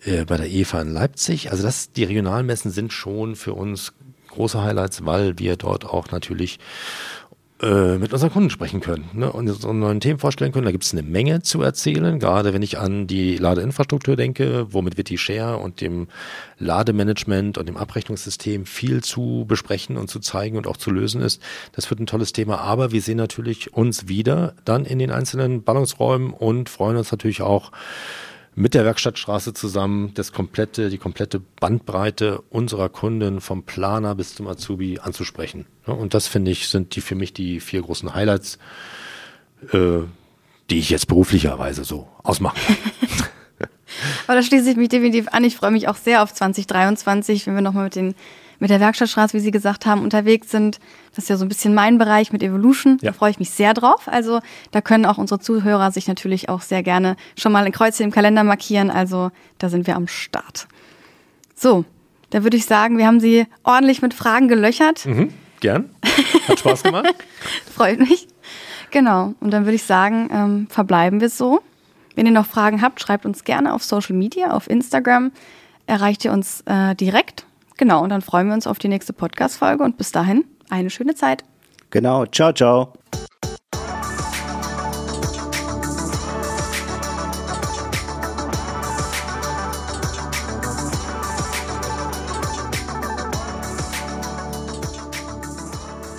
äh, 0.03 0.25
bei 0.25 0.37
der 0.37 0.51
EFA 0.51 0.81
in 0.81 0.91
Leipzig. 0.91 1.51
Also 1.51 1.63
das, 1.63 1.91
die 1.91 2.03
Regionalmessen 2.03 2.71
sind 2.71 2.93
schon 2.93 3.35
für 3.35 3.53
uns 3.53 3.93
große 4.27 4.61
Highlights, 4.61 5.05
weil 5.05 5.39
wir 5.39 5.55
dort 5.55 5.85
auch 5.85 6.11
natürlich 6.11 6.59
äh, 7.65 7.97
mit 7.97 8.13
unseren 8.13 8.31
Kunden 8.31 8.51
sprechen 8.51 8.79
können 8.79 9.09
ne, 9.13 9.31
und 9.31 9.49
unsere 9.49 9.73
neuen 9.73 9.99
Themen 9.99 10.19
vorstellen 10.19 10.51
können. 10.51 10.65
Da 10.65 10.71
gibt 10.71 10.83
es 10.83 10.93
eine 10.93 11.01
Menge 11.01 11.41
zu 11.41 11.63
erzählen, 11.63 12.19
gerade 12.19 12.53
wenn 12.53 12.61
ich 12.61 12.77
an 12.77 13.07
die 13.07 13.37
Ladeinfrastruktur 13.37 14.15
denke, 14.15 14.67
womit 14.69 14.97
wird 14.97 15.09
die 15.09 15.17
Share 15.17 15.57
und 15.57 15.81
dem 15.81 16.07
Lademanagement 16.59 17.57
und 17.57 17.67
dem 17.67 17.75
Abrechnungssystem 17.75 18.67
viel 18.67 19.03
zu 19.03 19.45
besprechen 19.47 19.97
und 19.97 20.11
zu 20.11 20.19
zeigen 20.19 20.57
und 20.57 20.67
auch 20.67 20.77
zu 20.77 20.91
lösen 20.91 21.21
ist. 21.21 21.41
Das 21.71 21.89
wird 21.89 21.99
ein 21.99 22.05
tolles 22.05 22.33
Thema, 22.33 22.59
aber 22.59 22.91
wir 22.91 23.01
sehen 23.01 23.17
natürlich 23.17 23.73
uns 23.73 24.07
wieder 24.07 24.53
dann 24.63 24.85
in 24.85 24.99
den 24.99 25.09
einzelnen 25.09 25.63
Ballungsräumen 25.63 26.33
und 26.33 26.69
freuen 26.69 26.97
uns 26.97 27.11
natürlich 27.11 27.41
auch 27.41 27.71
mit 28.55 28.73
der 28.73 28.85
Werkstattstraße 28.85 29.53
zusammen 29.53 30.13
das 30.13 30.31
komplette, 30.31 30.89
die 30.89 30.97
komplette 30.97 31.41
Bandbreite 31.59 32.41
unserer 32.49 32.87
Kunden 32.87 33.41
vom 33.41 33.63
Planer 33.63 34.15
bis 34.15 34.33
zum 34.33 34.47
Azubi 34.47 34.99
anzusprechen. 34.99 35.65
Und 35.85 36.13
das 36.13 36.27
finde 36.27 36.51
ich, 36.51 36.69
sind 36.69 36.95
die 36.95 37.01
für 37.01 37.15
mich 37.15 37.33
die 37.33 37.59
vier 37.59 37.81
großen 37.81 38.15
Highlights, 38.15 38.57
äh, 39.73 39.99
die 40.69 40.79
ich 40.79 40.89
jetzt 40.89 41.07
beruflicherweise 41.07 41.83
so 41.83 42.07
ausmache. 42.23 42.57
Aber 44.27 44.35
da 44.35 44.43
schließe 44.43 44.71
ich 44.71 44.77
mich 44.77 44.89
definitiv 44.89 45.27
an. 45.31 45.43
Ich 45.43 45.57
freue 45.57 45.71
mich 45.71 45.87
auch 45.87 45.95
sehr 45.97 46.23
auf 46.23 46.33
2023, 46.33 47.45
wenn 47.45 47.55
wir 47.55 47.61
nochmal 47.61 47.85
mit 47.85 47.95
den 47.95 48.15
mit 48.59 48.69
der 48.69 48.79
Werkstattstraße, 48.79 49.33
wie 49.33 49.41
Sie 49.41 49.51
gesagt 49.51 49.85
haben, 49.85 50.01
unterwegs 50.01 50.51
sind. 50.51 50.79
Das 51.11 51.25
ist 51.25 51.29
ja 51.29 51.37
so 51.37 51.45
ein 51.45 51.49
bisschen 51.49 51.73
mein 51.73 51.97
Bereich 51.97 52.31
mit 52.31 52.43
Evolution. 52.43 52.97
Ja. 53.01 53.11
Da 53.11 53.13
freue 53.13 53.31
ich 53.31 53.39
mich 53.39 53.49
sehr 53.49 53.73
drauf. 53.73 54.07
Also 54.07 54.39
da 54.71 54.81
können 54.81 55.05
auch 55.05 55.17
unsere 55.17 55.39
Zuhörer 55.39 55.91
sich 55.91 56.07
natürlich 56.07 56.49
auch 56.49 56.61
sehr 56.61 56.83
gerne 56.83 57.15
schon 57.37 57.51
mal 57.51 57.65
ein 57.65 57.71
Kreuzchen 57.71 58.05
im 58.05 58.11
Kalender 58.11 58.43
markieren. 58.43 58.89
Also 58.89 59.31
da 59.57 59.69
sind 59.69 59.87
wir 59.87 59.95
am 59.95 60.07
Start. 60.07 60.67
So, 61.55 61.85
da 62.29 62.43
würde 62.43 62.57
ich 62.57 62.65
sagen, 62.65 62.97
wir 62.97 63.07
haben 63.07 63.19
Sie 63.19 63.47
ordentlich 63.63 64.01
mit 64.01 64.13
Fragen 64.13 64.47
gelöchert. 64.47 65.05
Mhm, 65.05 65.33
gern. 65.61 65.89
Hat 66.47 66.59
Spaß 66.59 66.83
gemacht. 66.83 67.15
Freut 67.75 67.99
mich. 67.99 68.27
Genau. 68.91 69.33
Und 69.39 69.51
dann 69.51 69.65
würde 69.65 69.75
ich 69.75 69.83
sagen, 69.83 70.29
ähm, 70.31 70.67
verbleiben 70.69 71.21
wir 71.21 71.29
so. 71.29 71.61
Wenn 72.15 72.25
ihr 72.25 72.31
noch 72.31 72.45
Fragen 72.45 72.81
habt, 72.81 73.01
schreibt 73.01 73.25
uns 73.25 73.43
gerne 73.43 73.73
auf 73.73 73.83
Social 73.83 74.15
Media, 74.15 74.51
auf 74.51 74.69
Instagram. 74.69 75.31
Erreicht 75.85 76.25
ihr 76.25 76.31
uns 76.31 76.61
äh, 76.65 76.95
direkt 76.95 77.45
Genau, 77.77 78.03
und 78.03 78.09
dann 78.09 78.21
freuen 78.21 78.47
wir 78.47 78.53
uns 78.53 78.67
auf 78.67 78.79
die 78.79 78.87
nächste 78.87 79.13
Podcast-Folge 79.13 79.83
und 79.83 79.97
bis 79.97 80.11
dahin 80.11 80.45
eine 80.69 80.89
schöne 80.89 81.15
Zeit. 81.15 81.43
Genau, 81.89 82.25
ciao, 82.25 82.51
ciao. 82.53 82.93